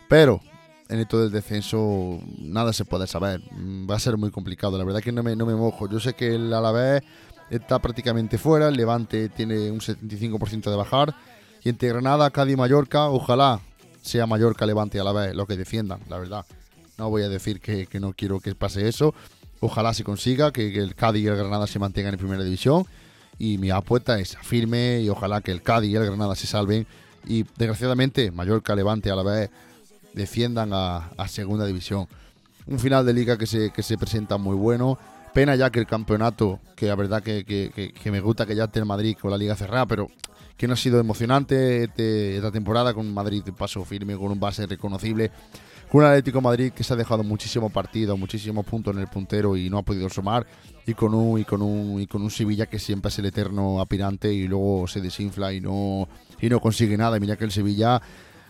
Pero 0.07 0.41
en 0.89 0.99
esto 0.99 1.19
del 1.19 1.31
descenso 1.31 2.19
nada 2.39 2.71
se 2.73 2.85
puede 2.85 3.07
saber. 3.07 3.41
Mm, 3.51 3.89
Va 3.89 3.95
a 3.95 3.99
ser 3.99 4.17
muy 4.17 4.31
complicado. 4.31 4.77
La 4.77 4.83
verdad 4.83 5.01
que 5.01 5.11
no 5.11 5.21
me, 5.23 5.35
no 5.35 5.45
me 5.45 5.55
mojo. 5.55 5.89
Yo 5.89 5.99
sé 5.99 6.13
que 6.13 6.35
el 6.35 6.53
Alavés 6.53 7.03
está 7.49 7.79
prácticamente 7.79 8.37
fuera. 8.37 8.67
El 8.67 8.75
Levante 8.75 9.29
tiene 9.29 9.69
un 9.71 9.79
75% 9.79 10.69
de 10.69 10.75
bajar. 10.75 11.15
Y 11.63 11.69
entre 11.69 11.89
Granada, 11.89 12.29
Cádiz 12.29 12.53
y 12.53 12.57
Mallorca, 12.57 13.09
ojalá 13.09 13.59
sea 14.01 14.25
Mallorca, 14.25 14.65
Levante 14.65 14.97
y 14.97 15.01
Alavés 15.01 15.35
lo 15.35 15.45
que 15.45 15.57
defiendan, 15.57 15.99
la 16.09 16.17
verdad. 16.17 16.45
No 16.97 17.09
voy 17.09 17.23
a 17.23 17.29
decir 17.29 17.59
que, 17.59 17.87
no 17.99 18.13
quiero 18.13 18.39
que 18.39 18.55
pase 18.55 18.87
eso. 18.87 19.13
Ojalá 19.59 19.93
se 19.93 20.03
consiga, 20.03 20.51
que, 20.51 20.75
el 20.75 20.95
Cádiz 20.95 21.23
y 21.23 21.27
el 21.27 21.35
Granada 21.35 21.67
se 21.67 21.79
mantengan 21.79 22.13
en 22.13 22.19
primera 22.19 22.43
división. 22.43 22.85
Y 23.39 23.57
mi 23.57 23.69
apuesta 23.69 24.19
es 24.19 24.35
firme 24.41 25.01
y 25.01 25.09
ojalá 25.09 25.41
que 25.41 25.51
el 25.51 25.61
Cádiz 25.61 25.91
y 25.91 25.95
el 25.95 26.05
Granada 26.05 26.35
se 26.35 26.47
salven. 26.47 26.87
Y 27.25 27.43
desgraciadamente 27.57 28.31
Mallorca, 28.31 28.75
Levante 28.75 29.11
a 29.11 29.15
la 29.15 29.23
vez 29.23 29.49
defiendan 30.13 30.71
a, 30.73 31.09
a 31.17 31.27
segunda 31.27 31.65
división. 31.65 32.07
Un 32.67 32.79
final 32.79 33.05
de 33.05 33.13
liga 33.13 33.37
que 33.37 33.47
se, 33.47 33.97
presenta 33.97 34.37
muy 34.37 34.55
bueno. 34.55 34.97
Pena 35.33 35.55
ya 35.55 35.69
que 35.69 35.79
el 35.79 35.87
campeonato, 35.87 36.59
que 36.75 36.87
la 36.87 36.95
verdad 36.95 37.23
que, 37.23 37.93
me 38.11 38.19
gusta 38.19 38.45
que 38.45 38.55
ya 38.55 38.65
esté 38.65 38.79
el 38.79 38.85
Madrid 38.85 39.15
con 39.19 39.31
la 39.31 39.37
liga 39.37 39.55
cerrada, 39.55 39.85
pero 39.85 40.09
que 40.57 40.67
no 40.67 40.73
ha 40.73 40.77
sido 40.77 40.99
emocionante 40.99 41.83
este- 41.83 42.35
esta 42.35 42.51
temporada 42.51 42.93
con 42.93 43.13
Madrid 43.13 43.43
paso 43.57 43.85
firme, 43.85 44.17
con 44.17 44.31
un 44.31 44.39
base 44.39 44.65
reconocible. 44.65 45.31
Con 45.91 46.01
un 46.01 46.07
Atlético 46.07 46.41
Madrid 46.41 46.73
que 46.73 46.83
se 46.83 46.93
ha 46.93 46.97
dejado 46.97 47.23
muchísimos 47.23 47.71
partidos, 47.71 48.19
muchísimos 48.19 48.65
puntos 48.65 48.93
en 48.93 49.01
el 49.01 49.07
puntero 49.07 49.55
y 49.55 49.69
no 49.69 49.77
ha 49.77 49.83
podido 49.83 50.09
sumar. 50.09 50.45
Y 50.85 50.93
con 50.93 51.13
un, 51.13 51.39
y 51.39 51.45
con 51.45 51.61
un, 51.61 52.01
y 52.01 52.07
con 52.07 52.21
un 52.21 52.29
Sevilla 52.29 52.65
que 52.65 52.77
siempre 52.77 53.07
es 53.07 53.19
el 53.19 53.25
eterno 53.27 53.81
aspirante 53.81 54.33
y 54.33 54.47
luego 54.47 54.85
se 54.87 54.99
desinfla 54.99 55.53
y 55.53 55.61
no, 55.61 56.09
y 56.41 56.49
no 56.49 56.59
consigue 56.59 56.97
nada. 56.97 57.15
Y 57.15 57.19
mira 57.21 57.37
que 57.37 57.45
el 57.45 57.51
Sevilla 57.51 58.01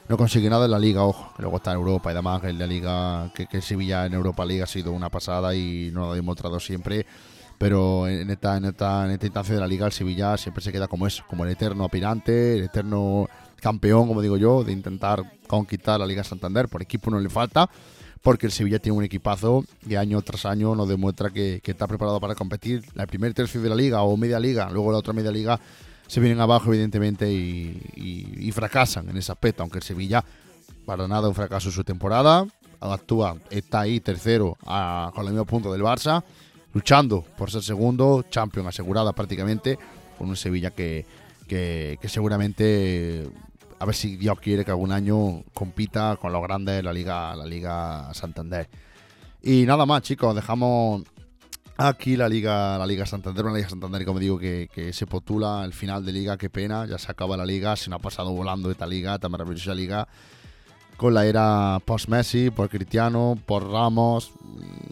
no 0.09 0.17
consigue 0.17 0.49
nada 0.49 0.65
en 0.65 0.71
la 0.71 0.79
liga, 0.79 1.03
ojo, 1.03 1.31
que 1.35 1.43
luego 1.43 1.57
está 1.57 1.71
en 1.71 1.77
Europa 1.77 2.11
y 2.11 2.15
demás, 2.15 2.41
que 2.41 2.49
en 2.49 2.57
la 2.57 2.65
liga, 2.65 3.31
que, 3.35 3.45
que 3.45 3.57
el 3.57 3.63
Sevilla 3.63 4.05
en 4.07 4.13
Europa 4.13 4.43
League 4.43 4.63
ha 4.63 4.67
sido 4.67 4.91
una 4.91 5.09
pasada 5.09 5.53
y 5.53 5.91
no 5.93 6.05
lo 6.05 6.11
ha 6.13 6.15
demostrado 6.15 6.59
siempre. 6.59 7.05
pero 7.57 8.07
en 8.07 8.29
esta, 8.29 8.57
en, 8.57 8.65
esta, 8.65 9.05
en 9.05 9.11
esta 9.11 9.25
instancia 9.25 9.55
de 9.55 9.61
la 9.61 9.67
Liga 9.67 9.85
el 9.85 9.91
Sevilla 9.91 10.37
siempre 10.37 10.63
se 10.63 10.71
queda 10.71 10.87
como 10.87 11.07
eso, 11.07 11.23
como 11.27 11.43
el 11.43 11.51
eterno 11.51 11.85
aspirante, 11.85 12.57
el 12.57 12.63
eterno 12.65 13.27
campeón, 13.61 14.07
como 14.07 14.21
digo 14.21 14.37
yo, 14.37 14.63
de 14.63 14.71
intentar 14.71 15.23
conquistar 15.47 15.99
la 15.99 16.05
Liga 16.05 16.23
Santander. 16.23 16.67
Por 16.67 16.81
equipo 16.81 17.09
no 17.11 17.19
le 17.19 17.29
falta, 17.29 17.69
porque 18.21 18.45
el 18.45 18.51
Sevilla 18.51 18.79
tiene 18.79 18.97
un 18.97 19.03
equipazo 19.03 19.63
y 19.87 19.95
año 19.95 20.21
tras 20.21 20.45
año 20.45 20.75
nos 20.75 20.87
demuestra 20.87 21.29
que, 21.29 21.61
está 21.63 21.87
preparado 21.87 22.19
para 22.19 22.35
competir. 22.35 22.83
La 22.93 23.07
primer 23.07 23.33
tercio 23.33 23.61
de 23.61 23.69
la 23.69 23.75
Liga 23.75 24.01
o 24.01 24.15
media 24.17 24.39
liga, 24.39 24.69
luego 24.71 24.91
la 24.91 24.99
otra 24.99 25.13
media 25.13 25.31
liga, 25.31 25.59
se 26.07 26.19
vienen 26.19 26.39
abajo 26.39 26.69
evidentemente 26.73 27.31
y, 27.31 28.51
fracasan 28.53 29.09
en 29.09 29.17
ese 29.17 29.31
aspecto, 29.31 29.61
aunque 29.61 29.77
el 29.77 29.83
Sevilla 29.83 30.23
para 30.85 31.07
nada 31.07 31.27
un 31.27 31.35
fracaso 31.35 31.69
en 31.69 31.73
su 31.73 31.83
temporada. 31.83 32.45
Actúa, 32.79 33.37
está 33.49 33.81
ahí 33.81 33.99
tercero 33.99 34.57
con 35.13 35.25
el 35.25 35.31
mismo 35.31 35.45
punto 35.45 35.71
del 35.71 35.81
Barça, 35.81 36.23
luchando 36.73 37.23
por 37.37 37.51
ser 37.51 37.63
segundo, 37.63 38.23
champion 38.29 38.67
asegurada 38.67 39.13
prácticamente, 39.13 39.77
con 40.17 40.29
un 40.29 40.35
Sevilla 40.35 40.71
que, 40.71 41.05
que, 41.47 41.97
seguramente, 42.05 43.29
a 43.79 43.85
ver 43.85 43.95
si 43.95 44.17
Dios 44.17 44.39
quiere 44.39 44.63
que 44.63 44.71
algún 44.71 44.91
año 44.91 45.43
compita 45.53 46.17
con 46.21 46.31
los 46.31 46.43
grandes 46.43 46.75
de 46.75 46.83
la 46.83 46.93
Liga, 46.93 47.35
la 47.35 47.45
Liga 47.45 48.13
Santander. 48.13 48.69
Y 49.41 49.65
nada 49.65 49.85
más, 49.85 50.01
chicos, 50.03 50.35
dejamos 50.35 51.03
aquí 51.77 52.15
la 52.15 52.29
Liga, 52.29 52.77
la 52.77 52.85
Liga 52.85 53.05
Santander, 53.05 53.45
una 53.45 53.55
Liga 53.55 53.69
Santander, 53.69 54.05
como 54.05 54.19
digo, 54.19 54.37
que, 54.37 54.69
que 54.73 54.93
se 54.93 55.07
postula 55.07 55.63
el 55.65 55.73
final 55.73 56.05
de 56.05 56.11
Liga, 56.11 56.37
qué 56.37 56.49
pena, 56.49 56.85
ya 56.85 56.97
se 56.97 57.11
acaba 57.11 57.37
la 57.37 57.45
Liga, 57.45 57.75
se 57.75 57.89
nos 57.89 57.99
ha 57.99 58.01
pasado 58.01 58.31
volando 58.33 58.69
esta 58.69 58.85
Liga, 58.85 59.15
esta 59.15 59.29
maravillosa 59.29 59.73
Liga 59.73 60.07
con 60.97 61.13
la 61.13 61.25
era 61.25 61.79
post-Messi, 61.85 62.49
por 62.49 62.69
Cristiano, 62.69 63.37
por 63.45 63.71
Ramos, 63.71 64.33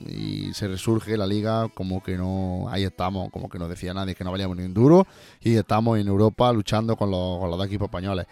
y 0.07 0.53
se 0.53 0.67
resurge 0.67 1.17
la 1.17 1.25
liga 1.25 1.67
como 1.73 2.01
que 2.01 2.15
no, 2.15 2.67
ahí 2.69 2.83
estamos, 2.83 3.31
como 3.31 3.49
que 3.49 3.57
no 3.57 3.67
decía 3.67 3.93
nadie 3.93 4.13
que 4.13 4.23
no 4.23 4.31
valíamos 4.31 4.55
ni 4.55 4.63
un 4.63 4.73
duro, 4.73 5.07
y 5.41 5.55
estamos 5.55 5.99
en 5.99 6.07
Europa 6.07 6.53
luchando 6.53 6.95
con 6.95 7.09
los, 7.09 7.39
con 7.39 7.49
los 7.49 7.57
dos 7.57 7.67
equipos 7.67 7.87
españoles. 7.87 8.27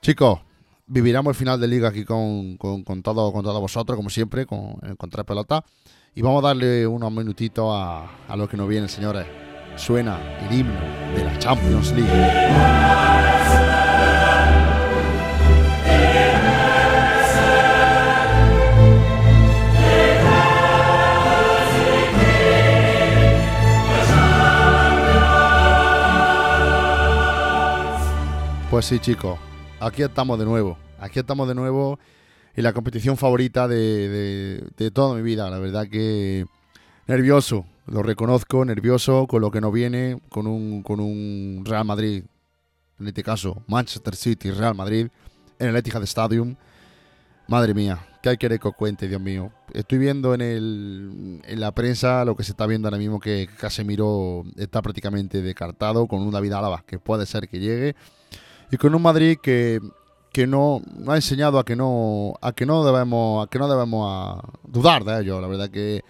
Chicos, 0.00 0.38
viviremos 0.86 1.30
el 1.32 1.34
final 1.34 1.60
de 1.60 1.66
liga 1.66 1.88
aquí 1.88 2.04
con, 2.04 2.56
con, 2.56 2.84
con 2.84 3.02
todo, 3.02 3.32
con 3.32 3.42
todos 3.42 3.60
vosotros, 3.60 3.96
como 3.96 4.08
siempre, 4.08 4.46
con, 4.46 4.74
con 4.96 5.10
tres 5.10 5.24
pelotas, 5.24 5.64
y 6.14 6.22
vamos 6.22 6.44
a 6.44 6.48
darle 6.48 6.86
unos 6.86 7.10
minutitos 7.10 7.66
a, 7.70 8.08
a 8.28 8.36
lo 8.36 8.48
que 8.48 8.56
nos 8.56 8.68
viene, 8.68 8.88
señores. 8.88 9.26
Suena 9.76 10.18
el 10.40 10.58
himno 10.58 10.80
de 11.14 11.24
la 11.24 11.38
Champions 11.38 11.92
League. 11.92 13.07
Pues 28.78 28.86
sí, 28.86 29.00
chicos, 29.00 29.36
aquí 29.80 30.04
estamos 30.04 30.38
de 30.38 30.44
nuevo. 30.44 30.78
Aquí 31.00 31.18
estamos 31.18 31.48
de 31.48 31.56
nuevo 31.56 31.98
en 32.54 32.62
la 32.62 32.72
competición 32.72 33.16
favorita 33.16 33.66
de, 33.66 34.62
de- 34.76 34.90
toda 34.92 35.16
mi 35.16 35.22
vida. 35.22 35.50
La 35.50 35.58
verdad 35.58 35.88
que 35.88 36.46
nervioso, 37.08 37.66
lo 37.88 38.04
reconozco, 38.04 38.64
nervioso 38.64 39.26
con 39.26 39.40
lo 39.40 39.50
que 39.50 39.60
nos 39.60 39.72
viene, 39.72 40.20
con 40.28 40.46
un, 40.46 40.84
con 40.84 41.00
un 41.00 41.64
Real 41.66 41.84
Madrid, 41.86 42.22
en 43.00 43.08
este 43.08 43.24
caso 43.24 43.64
Manchester 43.66 44.14
City, 44.14 44.52
Real 44.52 44.76
Madrid, 44.76 45.08
en 45.58 45.68
el 45.70 45.74
Etihad 45.74 46.04
Stadium. 46.04 46.54
Madre 47.48 47.74
mía, 47.74 47.98
¿qué 48.22 48.28
hay 48.28 48.36
que 48.36 48.60
que 48.60 48.68
os 48.68 48.74
cuente, 48.76 49.08
Dios 49.08 49.20
mío? 49.20 49.50
Estoy 49.72 49.98
viendo 49.98 50.34
en, 50.34 50.40
el, 50.40 51.40
en 51.44 51.58
la 51.58 51.72
prensa 51.72 52.24
lo 52.24 52.36
que 52.36 52.44
se 52.44 52.52
está 52.52 52.64
viendo 52.68 52.86
ahora 52.86 52.98
mismo, 52.98 53.18
que 53.18 53.48
Casemiro 53.58 54.44
está 54.56 54.82
prácticamente 54.82 55.42
descartado, 55.42 56.06
con 56.06 56.22
un 56.22 56.30
David 56.30 56.52
Álava 56.52 56.84
que 56.86 57.00
puede 57.00 57.26
ser 57.26 57.48
que 57.48 57.58
llegue 57.58 57.96
y 58.70 58.76
con 58.76 58.94
un 58.94 59.02
Madrid 59.02 59.38
que, 59.42 59.80
que 60.32 60.46
no, 60.46 60.82
no 60.96 61.12
ha 61.12 61.16
enseñado 61.16 61.58
a 61.58 61.64
que 61.64 61.74
no 61.76 62.34
a 62.42 62.52
que 62.52 62.66
no 62.66 62.84
debemos 62.84 63.46
a 63.46 63.50
que 63.50 63.58
no 63.58 63.68
debemos 63.68 64.06
a 64.10 64.42
dudar 64.64 65.04
de 65.04 65.20
ello. 65.20 65.40
La 65.40 65.48
verdad 65.48 65.70
que, 65.70 66.04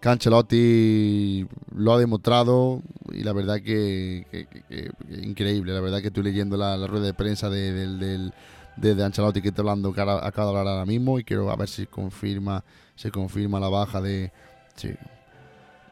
que 0.00 0.08
Ancelotti 0.08 1.46
lo 1.74 1.92
ha 1.92 1.98
demostrado 1.98 2.82
y 3.12 3.22
la 3.22 3.32
verdad 3.32 3.60
que, 3.60 4.46
increíble. 5.22 5.72
La 5.74 5.80
verdad 5.80 6.00
que 6.00 6.06
estoy 6.08 6.22
leyendo 6.24 6.56
la, 6.56 6.86
rueda 6.86 7.06
de 7.06 7.14
prensa 7.14 7.50
de, 7.50 7.72
del- 7.72 8.32
de- 8.76 8.94
de 8.94 9.04
Ancelotti 9.04 9.42
que 9.42 9.48
está 9.48 9.60
hablando 9.62 9.92
que 9.92 10.00
ahora- 10.00 10.26
acaba 10.26 10.52
de 10.52 10.58
hablar 10.58 10.72
ahora 10.74 10.86
mismo 10.86 11.18
y 11.18 11.24
quiero 11.24 11.50
a 11.50 11.56
ver 11.56 11.68
si 11.68 11.86
confirma 11.86 12.64
se 12.96 13.10
confirma 13.10 13.60
la 13.60 13.68
baja 13.68 14.00
de 14.00 14.32
sí. 14.76 14.90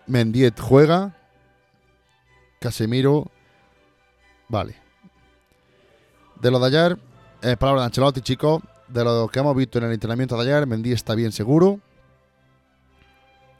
Mendiet 0.06 0.58
juega 0.58 1.14
Casemiro 2.60 3.30
vale 4.48 4.74
de 6.40 6.50
lo 6.50 6.58
de 6.58 6.66
ayer, 6.66 6.98
palabra 7.58 7.82
de 7.82 7.86
Ancelotti, 7.86 8.20
chicos. 8.20 8.62
De 8.88 9.04
lo 9.04 9.28
que 9.28 9.38
hemos 9.38 9.54
visto 9.54 9.78
en 9.78 9.84
el 9.84 9.92
entrenamiento 9.92 10.36
de 10.36 10.50
ayer, 10.50 10.66
Mendy 10.66 10.92
está 10.92 11.14
bien 11.14 11.30
seguro. 11.30 11.78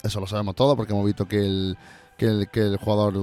Eso 0.03 0.21
lo 0.21 0.27
sabemos 0.27 0.55
todo 0.55 0.77
porque 0.77 0.93
hemos 0.93 1.05
visto 1.05 1.27
que 1.27 1.45
el, 1.45 1.77
que 2.17 2.27
el, 2.27 2.49
que 2.51 2.61
el 2.61 2.77
jugador 2.79 3.15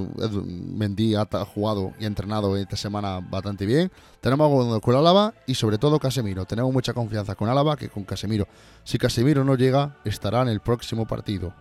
Mendy 0.46 1.16
ha 1.16 1.26
jugado 1.46 1.94
y 2.00 2.06
entrenado 2.06 2.56
esta 2.58 2.78
semana 2.78 3.22
bastante 3.22 3.66
bien. 3.66 3.92
Tenemos 4.22 4.80
con 4.82 4.96
Álava 4.96 5.34
y 5.48 5.56
sobre 5.56 5.78
todo 5.78 6.00
Casemiro. 6.00 6.46
Tenemos 6.46 6.72
mucha 6.72 6.94
confianza 6.94 7.34
con 7.36 7.50
Álava 7.50 7.76
que 7.76 7.90
con 7.90 8.04
Casemiro. 8.04 8.48
Si 8.84 8.98
Casemiro 8.98 9.44
no 9.44 9.56
llega, 9.56 9.98
estará 10.06 10.42
en 10.42 10.50
el 10.50 10.60
próximo 10.60 11.08
partido. 11.08 11.54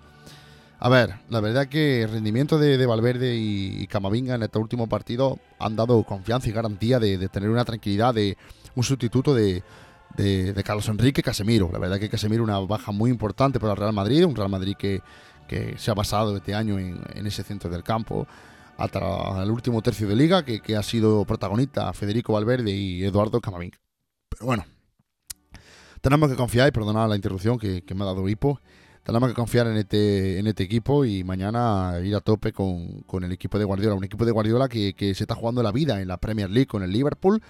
A 0.85 0.91
ver, 0.91 1.15
la 1.31 1.41
verdad 1.41 1.67
que 1.67 2.03
el 2.03 2.11
rendimiento 2.11 2.59
de, 2.59 2.77
de 2.77 2.85
Valverde 2.85 3.37
y, 3.37 3.87
Camavinga 3.87 4.35
en 4.35 4.43
este 4.43 4.59
último 4.59 4.87
partido 4.87 5.39
han 5.59 5.77
dado 5.77 6.05
confianza 6.05 6.51
y 6.51 6.53
garantía 6.53 7.01
de, 7.01 7.27
tener 7.31 7.49
una 7.49 7.65
tranquilidad 7.65 8.13
de 8.13 8.37
un 8.75 8.85
sustituto 8.85 9.35
de, 9.35 9.63
de- 10.15 10.63
Carlos 10.63 10.87
Enrique 10.91 11.23
Casemiro. 11.23 11.71
La 11.73 11.79
verdad 11.79 11.99
que 11.99 12.11
Casemiro 12.11 12.45
una 12.45 12.59
baja 12.59 12.93
muy 12.93 13.11
importante 13.11 13.59
para 13.59 13.73
el 13.73 13.79
Real 13.79 13.95
Madrid, 13.95 14.27
un 14.27 14.37
Real 14.37 14.51
Madrid 14.51 14.77
que, 14.79 15.01
que 15.49 15.75
se 15.79 15.91
ha 15.91 15.95
basado 15.95 16.37
este 16.37 16.55
año 16.55 16.79
en, 16.79 17.27
ese 17.27 17.45
centro 17.45 17.71
del 17.71 17.83
campo 17.83 18.27
hasta 18.77 19.43
el 19.43 19.51
último 19.51 19.81
tercio 19.81 20.07
de 20.07 20.17
liga 20.17 20.45
que, 20.45 20.61
que 20.61 20.77
ha 20.77 20.83
sido 20.83 21.25
protagonista 21.25 21.91
Federico 21.95 22.35
Valverde 22.35 22.73
y 22.73 23.05
Eduardo 23.05 23.41
Camavinga. 23.41 23.79
Pero 24.29 24.45
bueno, 24.45 24.67
tenemos 26.03 26.29
que 26.29 26.37
confiar 26.37 26.69
y 26.69 26.73
perdonar 26.73 27.09
la 27.09 27.17
interrupción 27.17 27.59
que, 27.59 27.81
que 27.81 27.95
me 27.95 28.03
ha 28.03 28.09
dado 28.09 28.29
hipo. 28.29 28.61
Tenemos 29.05 29.29
que 29.29 29.35
confiar 29.35 29.67
en 29.67 29.77
este, 29.77 30.39
en 30.39 30.47
este 30.47 30.63
equipo 30.63 31.05
y 31.05 31.25
mañana 31.25 32.01
ir 32.03 32.15
a 32.17 32.21
tope 32.21 32.53
con, 32.53 33.03
con 33.03 33.23
el 33.23 33.33
equipo 33.33 33.59
de 33.59 33.65
Guardiola. 33.65 33.95
Un 33.95 34.05
equipo 34.05 34.25
de 34.25 34.33
Guardiola 34.33 34.67
que, 34.69 34.95
que 34.95 35.15
se 35.15 35.25
está 35.25 35.35
jugando 35.35 35.63
la 35.63 35.73
vida 35.73 36.01
en 36.01 36.09
la 36.09 36.17
Premier 36.17 36.49
League 36.51 36.67
con 36.67 36.83
el 36.83 36.91
Liverpool. 36.91 37.43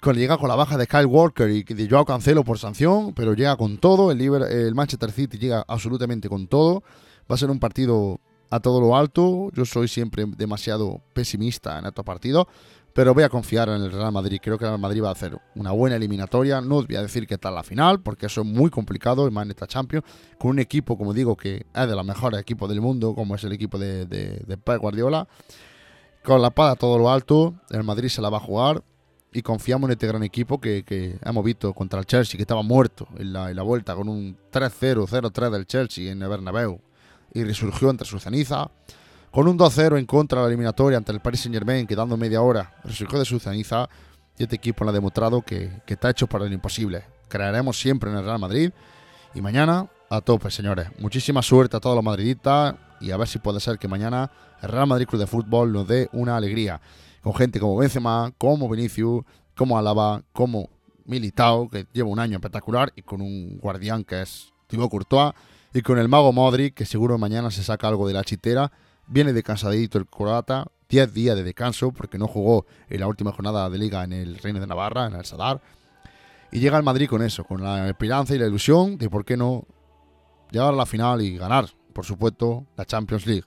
Con, 0.00 0.16
llega 0.16 0.38
con 0.38 0.48
la 0.48 0.54
baja 0.54 0.78
de 0.78 0.86
Kyle 0.86 1.04
Walker 1.04 1.50
y 1.50 1.62
de 1.64 1.86
Joao 1.86 2.06
Cancelo 2.06 2.44
por 2.44 2.58
sanción, 2.58 3.12
pero 3.12 3.34
llega 3.34 3.56
con 3.56 3.76
todo. 3.76 4.10
El, 4.10 4.18
Liver- 4.18 4.50
el 4.50 4.74
Manchester 4.74 5.12
City 5.12 5.36
llega 5.36 5.64
absolutamente 5.68 6.30
con 6.30 6.46
todo. 6.46 6.82
Va 7.30 7.34
a 7.34 7.38
ser 7.38 7.50
un 7.50 7.58
partido 7.60 8.18
a 8.48 8.60
todo 8.60 8.80
lo 8.80 8.96
alto. 8.96 9.50
Yo 9.52 9.66
soy 9.66 9.86
siempre 9.86 10.24
demasiado 10.26 11.02
pesimista 11.12 11.78
en 11.78 11.84
estos 11.86 12.06
partidos, 12.06 12.46
pero 12.92 13.14
voy 13.14 13.24
a 13.24 13.28
confiar 13.28 13.68
en 13.68 13.82
el 13.82 13.92
Real 13.92 14.12
Madrid. 14.12 14.38
Creo 14.42 14.58
que 14.58 14.64
el 14.64 14.70
Real 14.70 14.80
Madrid 14.80 15.02
va 15.02 15.08
a 15.08 15.12
hacer 15.12 15.38
una 15.54 15.72
buena 15.72 15.96
eliminatoria. 15.96 16.60
No 16.60 16.76
os 16.76 16.86
voy 16.86 16.96
a 16.96 17.02
decir 17.02 17.26
está 17.28 17.48
en 17.48 17.54
la 17.54 17.62
final, 17.62 18.00
porque 18.00 18.26
eso 18.26 18.40
es 18.40 18.46
muy 18.46 18.70
complicado, 18.70 19.28
y 19.28 19.30
más 19.30 19.44
en 19.44 19.50
esta 19.50 19.66
Champions, 19.66 20.04
con 20.38 20.50
un 20.52 20.58
equipo, 20.58 20.98
como 20.98 21.12
digo, 21.12 21.36
que 21.36 21.66
es 21.74 21.88
de 21.88 21.94
los 21.94 22.04
mejores 22.04 22.40
equipos 22.40 22.68
del 22.68 22.80
mundo, 22.80 23.14
como 23.14 23.34
es 23.34 23.44
el 23.44 23.52
equipo 23.52 23.78
de, 23.78 24.06
de, 24.06 24.42
de 24.46 24.56
Pep 24.56 24.80
Guardiola. 24.80 25.28
Con 26.22 26.42
la 26.42 26.48
espada 26.48 26.72
a 26.72 26.76
todo 26.76 26.98
lo 26.98 27.10
alto, 27.10 27.54
el 27.70 27.82
Madrid 27.82 28.08
se 28.08 28.20
la 28.20 28.28
va 28.28 28.38
a 28.38 28.40
jugar 28.40 28.82
y 29.32 29.42
confiamos 29.42 29.88
en 29.88 29.92
este 29.92 30.06
gran 30.06 30.22
equipo 30.22 30.60
que, 30.60 30.82
que 30.82 31.18
hemos 31.24 31.44
visto 31.44 31.72
contra 31.72 32.00
el 32.00 32.06
Chelsea, 32.06 32.36
que 32.36 32.42
estaba 32.42 32.62
muerto 32.62 33.06
en 33.16 33.32
la, 33.32 33.62
vuelta 33.62 33.94
con 33.94 34.08
un 34.08 34.36
3-0, 34.52 35.06
0-3 35.06 35.50
del 35.50 35.66
Chelsea 35.66 36.10
en 36.10 36.22
el 36.22 36.28
Bernabéu 36.28 36.80
y 37.32 37.44
resurgió 37.44 37.90
entre 37.90 38.06
su 38.06 38.18
ceniza. 38.18 38.70
Con 39.30 39.46
un 39.46 39.56
2-0 39.56 39.98
en 39.98 40.06
contra 40.06 40.40
de 40.40 40.44
la 40.44 40.48
eliminatoria 40.48 40.98
ante 40.98 41.12
el 41.12 41.20
Paris 41.20 41.40
Saint 41.40 41.54
Germain, 41.54 41.86
quedando 41.86 42.16
media 42.16 42.42
hora, 42.42 42.74
resurgió 42.82 43.18
de 43.18 43.24
su 43.24 43.38
ceniza 43.38 43.88
y 44.36 44.42
este 44.42 44.56
equipo 44.56 44.84
lo 44.84 44.90
ha 44.90 44.92
demostrado 44.92 45.42
que, 45.42 45.70
que 45.86 45.94
está 45.94 46.10
hecho 46.10 46.26
para 46.26 46.46
lo 46.46 46.52
imposible. 46.52 47.04
Crearemos 47.28 47.78
siempre 47.78 48.10
en 48.10 48.16
el 48.16 48.24
Real 48.24 48.40
Madrid 48.40 48.72
y 49.34 49.40
mañana 49.40 49.88
a 50.08 50.20
tope, 50.20 50.50
señores. 50.50 50.88
Muchísima 50.98 51.42
suerte 51.42 51.76
a 51.76 51.80
todos 51.80 51.94
los 51.94 52.04
madridistas 52.04 52.74
y 53.00 53.12
a 53.12 53.16
ver 53.16 53.28
si 53.28 53.38
puede 53.38 53.60
ser 53.60 53.78
que 53.78 53.86
mañana 53.86 54.32
el 54.60 54.68
Real 54.68 54.88
Madrid 54.88 55.06
Club 55.06 55.20
de 55.20 55.26
Fútbol 55.28 55.72
nos 55.72 55.86
dé 55.86 56.08
una 56.12 56.36
alegría. 56.36 56.80
Con 57.22 57.34
gente 57.34 57.60
como 57.60 57.76
Benzema, 57.76 58.32
como 58.36 58.68
Vinicius, 58.68 59.24
como 59.56 59.78
Alaba, 59.78 60.22
como 60.32 60.68
Militao, 61.04 61.68
que 61.68 61.86
lleva 61.92 62.08
un 62.08 62.18
año 62.18 62.36
espectacular, 62.36 62.92
y 62.96 63.02
con 63.02 63.20
un 63.20 63.58
guardián 63.58 64.04
que 64.04 64.22
es 64.22 64.52
Thibaut 64.66 64.90
Courtois, 64.90 65.34
y 65.72 65.82
con 65.82 65.98
el 65.98 66.08
mago 66.08 66.32
Modric, 66.32 66.74
que 66.74 66.86
seguro 66.86 67.18
mañana 67.18 67.50
se 67.50 67.62
saca 67.62 67.86
algo 67.86 68.08
de 68.08 68.14
la 68.14 68.24
chitera. 68.24 68.72
Viene 69.10 69.32
de 69.32 69.42
cansadito 69.42 69.98
el 69.98 70.06
croata, 70.06 70.68
10 70.88 71.12
días 71.12 71.34
de 71.34 71.42
descanso, 71.42 71.90
porque 71.90 72.16
no 72.16 72.28
jugó 72.28 72.64
en 72.88 73.00
la 73.00 73.08
última 73.08 73.32
jornada 73.32 73.68
de 73.68 73.76
liga 73.76 74.04
en 74.04 74.12
el 74.12 74.38
Reino 74.38 74.60
de 74.60 74.68
Navarra, 74.68 75.06
en 75.06 75.14
el 75.14 75.24
Sadar. 75.24 75.60
Y 76.52 76.60
llega 76.60 76.76
al 76.76 76.84
Madrid 76.84 77.08
con 77.08 77.20
eso, 77.20 77.42
con 77.42 77.60
la 77.60 77.88
esperanza 77.88 78.36
y 78.36 78.38
la 78.38 78.46
ilusión 78.46 78.98
de 78.98 79.10
por 79.10 79.24
qué 79.24 79.36
no 79.36 79.66
llegar 80.52 80.72
a 80.72 80.76
la 80.76 80.86
final 80.86 81.22
y 81.22 81.36
ganar, 81.36 81.66
por 81.92 82.04
supuesto, 82.04 82.66
la 82.76 82.84
Champions 82.84 83.26
League. 83.26 83.44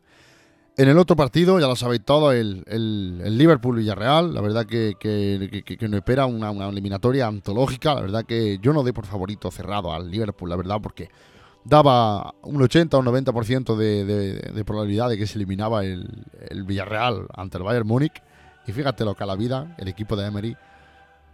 En 0.76 0.90
el 0.90 0.98
otro 0.98 1.16
partido, 1.16 1.58
ya 1.62 1.68
lo 1.68 1.78
sabéis 1.78 2.04
todo, 2.04 2.34
el, 2.34 2.66
el, 2.68 3.38
Liverpool-Villarreal. 3.38 4.34
La 4.34 4.42
verdad 4.42 4.66
que, 4.66 4.96
que, 5.00 5.64
que, 5.64 5.88
nos 5.88 6.00
espera 6.00 6.26
una, 6.26 6.52
una, 6.52 6.68
eliminatoria 6.68 7.28
antológica. 7.28 7.96
La 7.96 8.02
verdad 8.02 8.26
que 8.26 8.58
yo 8.60 8.74
no 8.74 8.84
doy 8.84 8.92
por 8.92 9.06
favorito 9.06 9.50
cerrado 9.50 9.94
al 9.94 10.12
Liverpool, 10.12 10.50
la 10.50 10.58
verdad, 10.58 10.80
porque 10.82 11.10
daba 11.66 12.36
un 12.42 12.62
80 12.62 12.98
o 12.98 13.00
un 13.00 13.06
90% 13.06 13.76
de, 13.76 14.06
de, 14.06 14.34
de, 14.52 14.66
probabilidad 14.66 15.10
de 15.10 15.18
que 15.18 15.28
se 15.28 15.38
eliminaba 15.38 15.84
el, 15.86 16.26
el, 16.50 16.64
Villarreal 16.64 17.28
ante 17.36 17.58
el 17.58 17.64
Bayern 17.64 17.88
Múnich. 17.88 18.22
Y 18.68 18.72
fíjate 18.72 19.06
lo 19.06 19.16
que 19.16 19.24
a 19.24 19.28
la 19.28 19.36
vida, 19.36 19.76
el 19.78 19.88
equipo 19.88 20.16
de 20.16 20.28
Emery 20.28 20.58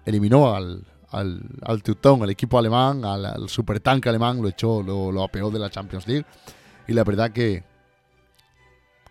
eliminó 0.05 0.55
al, 0.55 0.83
al, 1.09 1.41
al 1.63 1.83
Teutón, 1.83 2.23
el 2.23 2.29
equipo 2.29 2.57
alemán, 2.57 3.05
al, 3.05 3.25
al 3.25 3.49
supertanque 3.49 4.09
alemán, 4.09 4.41
lo 4.41 4.47
echó, 4.47 4.81
lo, 4.81 5.11
lo 5.11 5.23
apeó 5.23 5.49
de 5.51 5.59
la 5.59 5.69
Champions 5.69 6.07
League. 6.07 6.25
Y 6.87 6.93
la 6.93 7.03
verdad 7.03 7.31
que 7.31 7.63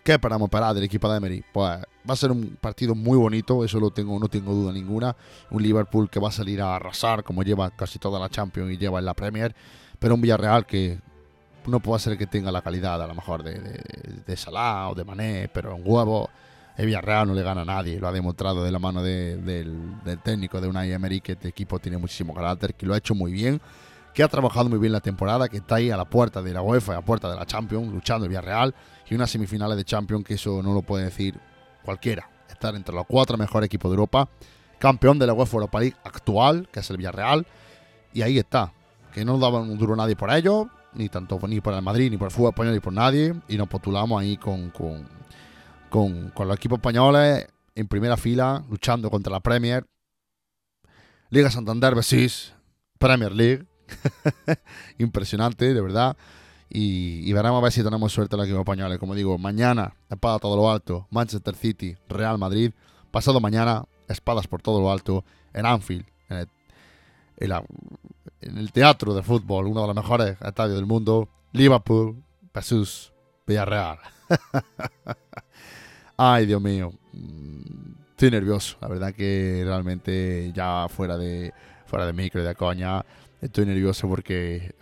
¿Qué 0.09 0.15
esperamos 0.15 0.47
esperar 0.47 0.75
del 0.75 0.85
equipo 0.85 1.07
de 1.11 1.19
Emery? 1.19 1.45
Pues 1.53 1.81
va 2.09 2.15
a 2.15 2.17
ser 2.17 2.31
un 2.31 2.57
partido 2.59 2.95
muy 2.95 3.19
bonito, 3.19 3.63
eso 3.63 3.79
lo 3.79 3.91
tengo, 3.91 4.19
no 4.19 4.29
tengo 4.29 4.55
duda 4.55 4.73
ninguna. 4.73 5.15
Un 5.51 5.63
Liverpool 5.63 6.09
que 6.09 6.19
va 6.19 6.29
a 6.29 6.33
salir 6.33 6.63
a 6.63 6.77
arrasar, 6.77 7.23
como 7.23 7.43
lleva 7.43 7.71
casi 7.73 7.99
toda 7.99 8.19
la 8.19 8.31
Champions 8.31 8.73
y 8.73 8.79
lleva 8.79 9.01
en 9.01 9.05
la 9.05 9.13
Premier, 9.13 9.55
pero 9.99 10.15
un 10.15 10.23
Villarreal 10.23 10.65
que 10.65 10.99
no 11.69 11.81
puede 11.81 12.01
ser 12.01 12.19
que 12.19 12.27
tenga 12.27 12.51
la 12.51 12.63
calidad 12.63 13.03
a 13.03 13.07
lo 13.07 13.15
mejor 13.15 13.43
de, 13.43 13.83
de, 14.27 14.37
Salah 14.37 14.89
o 14.89 14.95
de 14.95 15.05
Mané, 15.05 15.51
pero 15.53 15.77
en 15.77 15.83
huevo 15.85 16.31
el 16.77 16.87
Villarreal 16.87 17.29
no 17.29 17.35
le 17.35 17.43
gana 17.43 17.63
a 17.63 17.65
nadie, 17.65 17.99
lo 17.99 18.09
ha 18.09 18.13
demostrado 18.13 18.63
de 18.63 18.71
la 18.71 18.79
mano 18.79 19.03
del, 19.03 19.45
del, 19.45 20.19
técnico 20.23 20.61
de 20.61 20.69
Unai 20.69 20.93
Emery, 20.93 21.21
que 21.21 21.33
este 21.33 21.49
equipo 21.49 21.79
tiene 21.79 21.99
muchísimo 21.99 22.33
carácter, 22.35 22.75
que 22.75 22.87
lo 22.87 22.95
ha 22.95 22.99
hecho 22.99 23.15
muy 23.15 23.33
bien, 23.33 23.61
que 24.15 24.23
ha 24.23 24.29
trabajado 24.29 24.69
muy 24.69 24.79
bien 24.79 24.93
la 24.93 25.01
temporada, 25.01 25.49
que 25.49 25.59
está 25.59 25.77
ahí 25.77 25.91
a 25.91 25.97
la 25.97 26.05
puerta 26.05 26.41
de 26.41 26.53
la 26.53 26.63
UEFA, 26.63 26.93
a 26.93 26.97
la 26.97 27.03
puerta 27.03 27.29
de 27.31 27.37
la 27.37 27.47
Champions, 27.47 27.93
luchando 27.93 28.25
el 28.25 28.29
Villarreal 28.29 28.75
y 29.09 29.15
unas 29.15 29.31
semifinales 29.31 29.77
de 29.77 29.85
Champions 29.85 30.25
que 30.25 30.35
eso 30.35 30.63
no 30.63 30.73
lo 30.73 30.83
puede 30.83 31.05
decir 31.05 31.39
cualquiera. 31.85 32.31
Estar 32.49 32.75
entre 32.75 32.95
los 32.95 33.07
cuatro 33.07 33.37
mejores 33.37 33.67
equipos 33.67 33.91
de 33.91 33.95
Europa, 33.95 34.29
campeón 34.79 35.19
de 35.19 35.27
la 35.27 35.35
UEFA 35.35 35.57
Europa 35.57 35.81
League 35.81 35.97
actual, 36.05 36.69
que 36.73 36.81
es 36.81 36.91
el 36.91 36.97
Villarreal, 36.97 37.47
y 38.13 38.23
ahí 38.23 38.39
está. 38.39 38.73
Que 39.13 39.25
no 39.25 39.39
daba 39.39 39.61
un 39.61 39.79
duro 39.79 39.97
nadie 39.97 40.17
por 40.17 40.31
ello, 40.31 40.69
ni 40.99 41.09
tanto 41.09 41.39
ni 41.49 41.61
por 41.61 41.73
el 41.73 41.83
Madrid, 41.83 42.11
ni 42.11 42.19
por 42.19 42.27
el 42.27 42.33
fútbol 42.33 42.51
español, 42.51 42.75
ni 42.75 42.81
por 42.81 42.93
nadie, 42.93 43.35
y 43.49 43.57
nos 43.57 43.69
postulamos 43.69 44.21
ahí 44.21 44.37
con, 44.37 44.71
con, 44.71 45.09
con, 45.89 46.31
con 46.31 46.49
los 46.49 46.57
equipos 46.57 46.79
españoles 46.79 47.47
en 47.75 47.89
primera 47.89 48.17
fila, 48.17 48.65
luchando 48.69 49.11
contra 49.11 49.33
la 49.33 49.41
Premier, 49.41 49.87
Liga 51.31 51.51
Santander 51.51 51.95
Besis, 51.95 52.55
Premier 52.99 53.33
League. 53.33 53.67
Impresionante, 54.99 55.73
de 55.73 55.81
verdad. 55.81 56.17
Y, 56.71 57.33
veremos 57.33 57.61
a 57.61 57.63
ver 57.63 57.73
si 57.73 57.83
tenemos 57.83 58.13
suerte 58.13 58.35
en 58.35 58.39
los 58.39 58.47
equipos 58.47 58.61
españoles. 58.61 58.99
Como 58.99 59.15
digo, 59.15 59.39
mañana, 59.39 59.95
espada 60.11 60.39
todo 60.39 60.57
lo 60.57 60.71
alto, 60.71 61.07
Manchester 61.11 61.55
City, 61.55 61.97
Real 62.09 62.39
Madrid. 62.39 62.73
Pasado 63.11 63.41
mañana, 63.41 63.85
espadas 64.09 64.47
por 64.47 64.61
todo 64.61 64.81
lo 64.81 64.91
alto, 64.91 65.25
en 65.55 65.67
Anfield, 65.67 66.07
en 66.29 66.49
el, 67.37 67.53
teatro 68.73 69.15
de 69.15 69.23
fútbol, 69.23 69.67
uno 69.67 69.83
de 69.83 69.87
los 69.89 69.97
mejores 69.97 70.37
estadios 70.41 70.77
del 70.77 70.87
mundo, 70.87 71.29
Liverpool 71.53 72.23
versus 72.53 73.13
Villarreal. 73.47 73.99
Ay, 76.17 76.47
Dios 76.47 76.61
mío. 76.61 76.93
Estoy 78.11 78.31
nervioso. 78.31 78.77
La 78.81 78.89
verdad 78.89 79.15
que 79.15 79.63
realmente 79.65 80.53
ya 80.55 80.87
fuera 80.89 81.17
de, 81.17 81.53
fuera 81.87 82.07
de 82.07 82.13
micro 82.13 82.43
y 82.43 82.45
de 82.45 82.55
coña, 82.55 83.05
estoy 83.41 83.67
nervioso 83.67 84.09
porque 84.09 84.75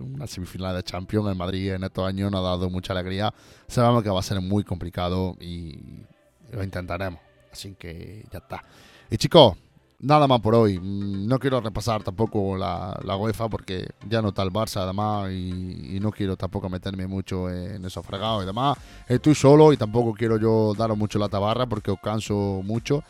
una 0.00 0.26
semifinal 0.26 0.74
de 0.76 0.82
Champions 0.82 1.30
en 1.30 1.38
Madrid 1.38 1.72
en 1.72 1.84
estos 1.84 2.06
años 2.06 2.30
nos 2.30 2.40
ha 2.40 2.50
dado 2.50 2.70
mucha 2.70 2.92
alegría. 2.92 3.32
Sabemos 3.66 4.02
que 4.02 4.10
va 4.10 4.20
a 4.20 4.22
ser 4.22 4.40
muy 4.40 4.64
complicado 4.64 5.36
y 5.40 6.04
lo 6.50 6.62
intentaremos. 6.62 7.20
Así 7.52 7.74
que 7.74 8.24
ya 8.30 8.38
está. 8.38 8.64
Y 9.10 9.16
chicos, 9.16 9.56
nada 10.00 10.26
más 10.26 10.40
por 10.40 10.54
hoy. 10.54 10.78
Mm, 10.78 11.26
no 11.26 11.38
quiero 11.38 11.60
repasar 11.60 12.02
tampoco 12.02 12.56
la, 12.56 12.98
la 13.04 13.16
UEFA 13.16 13.48
porque 13.48 13.88
ya 14.08 14.22
no 14.22 14.28
está 14.28 14.42
el 14.42 14.50
Barça 14.50 14.82
además 14.82 15.30
y, 15.32 15.98
no 16.00 16.12
quiero 16.12 16.36
tampoco 16.36 16.68
meterme 16.68 17.08
mucho 17.08 17.50
en 17.50 17.84
esos 17.84 18.06
fregados 18.06 18.44
y 18.44 18.46
demás. 18.46 18.78
Estoy 19.08 19.34
solo 19.34 19.72
y 19.72 19.76
tampoco 19.76 20.14
quiero 20.14 20.38
yo 20.38 20.74
daros 20.76 20.96
mucho 20.96 21.18
la 21.18 21.28
tabarra 21.28 21.66
porque 21.66 21.90
os 21.90 21.98
canso 21.98 22.60
mucho. 22.64 23.02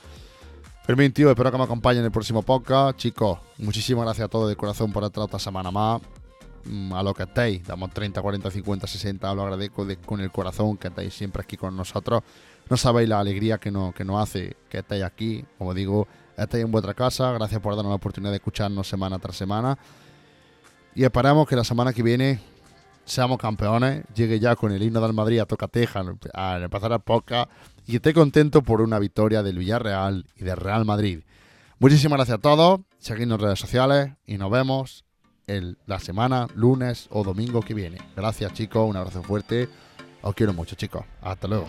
Fermín, 0.84 1.12
tío, 1.12 1.28
espero 1.28 1.50
que 1.50 1.58
me 1.58 1.64
acompañen 1.64 2.00
en 2.00 2.06
el 2.06 2.10
próximo 2.10 2.40
podcast. 2.40 2.98
Chicos, 2.98 3.38
muchísimas 3.58 4.06
gracias 4.06 4.24
a 4.24 4.28
todos 4.28 4.48
de 4.48 4.56
corazón 4.56 4.90
por 4.90 5.04
estar 5.04 5.22
otra 5.22 5.38
semana 5.38 5.70
más. 5.70 6.00
Mm, 6.64 6.94
a 6.94 7.02
lo 7.02 7.12
que 7.12 7.24
estéis, 7.24 7.66
damos 7.66 7.90
30, 7.90 8.22
40, 8.22 8.50
50, 8.50 8.86
60, 8.86 9.34
lo 9.34 9.42
agradezco 9.42 9.86
con 10.06 10.20
el 10.20 10.30
corazón 10.30 10.78
que 10.78 10.88
estáis 10.88 11.12
siempre 11.12 11.42
aquí 11.42 11.58
con 11.58 11.76
nosotros. 11.76 12.22
No 12.70 12.76
sabéis 12.78 13.08
la 13.08 13.20
alegría 13.20 13.58
que 13.58 13.70
nos, 13.70 13.94
que 13.94 14.04
nos 14.04 14.22
hace 14.22 14.56
que 14.70 14.78
estéis 14.78 15.04
aquí, 15.04 15.44
como 15.58 15.74
digo, 15.74 16.08
estáis 16.44 16.64
en 16.64 16.70
vuestra 16.70 16.94
casa, 16.94 17.32
gracias 17.32 17.60
por 17.60 17.74
darnos 17.74 17.90
la 17.90 17.96
oportunidad 17.96 18.30
de 18.30 18.36
escucharnos 18.36 18.88
semana 18.88 19.18
tras 19.18 19.36
semana. 19.36 19.78
Y 20.94 21.04
esperamos 21.04 21.46
que 21.46 21.56
la 21.56 21.64
semana 21.64 21.92
que 21.92 22.02
viene 22.02 22.40
seamos 23.04 23.38
campeones, 23.38 24.04
llegue 24.14 24.38
ya 24.38 24.54
con 24.54 24.72
el 24.72 24.82
himno 24.82 25.00
del 25.00 25.12
Madrid 25.12 25.40
a 25.40 25.46
Tocateja 25.46 26.04
a 26.34 26.58
empezar 26.58 26.92
a 26.92 26.98
poca 26.98 27.48
y 27.86 27.96
esté 27.96 28.12
contento 28.12 28.62
por 28.62 28.80
una 28.80 28.98
victoria 28.98 29.42
del 29.42 29.58
Villarreal 29.58 30.26
y 30.36 30.44
del 30.44 30.56
Real 30.56 30.84
Madrid. 30.84 31.20
Muchísimas 31.78 32.18
gracias 32.18 32.38
a 32.38 32.40
todos, 32.40 32.80
seguidnos 32.98 33.38
en 33.38 33.44
redes 33.44 33.60
sociales 33.60 34.10
y 34.26 34.36
nos 34.36 34.50
vemos 34.50 35.04
el, 35.46 35.78
la 35.86 35.98
semana, 35.98 36.48
lunes 36.54 37.08
o 37.10 37.24
domingo 37.24 37.62
que 37.62 37.74
viene. 37.74 37.98
Gracias 38.14 38.52
chicos, 38.52 38.88
un 38.88 38.96
abrazo 38.96 39.22
fuerte. 39.22 39.68
Os 40.20 40.34
quiero 40.34 40.52
mucho 40.52 40.76
chicos. 40.76 41.04
Hasta 41.22 41.48
luego. 41.48 41.66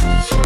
Thank 0.00 0.32
you. 0.32 0.38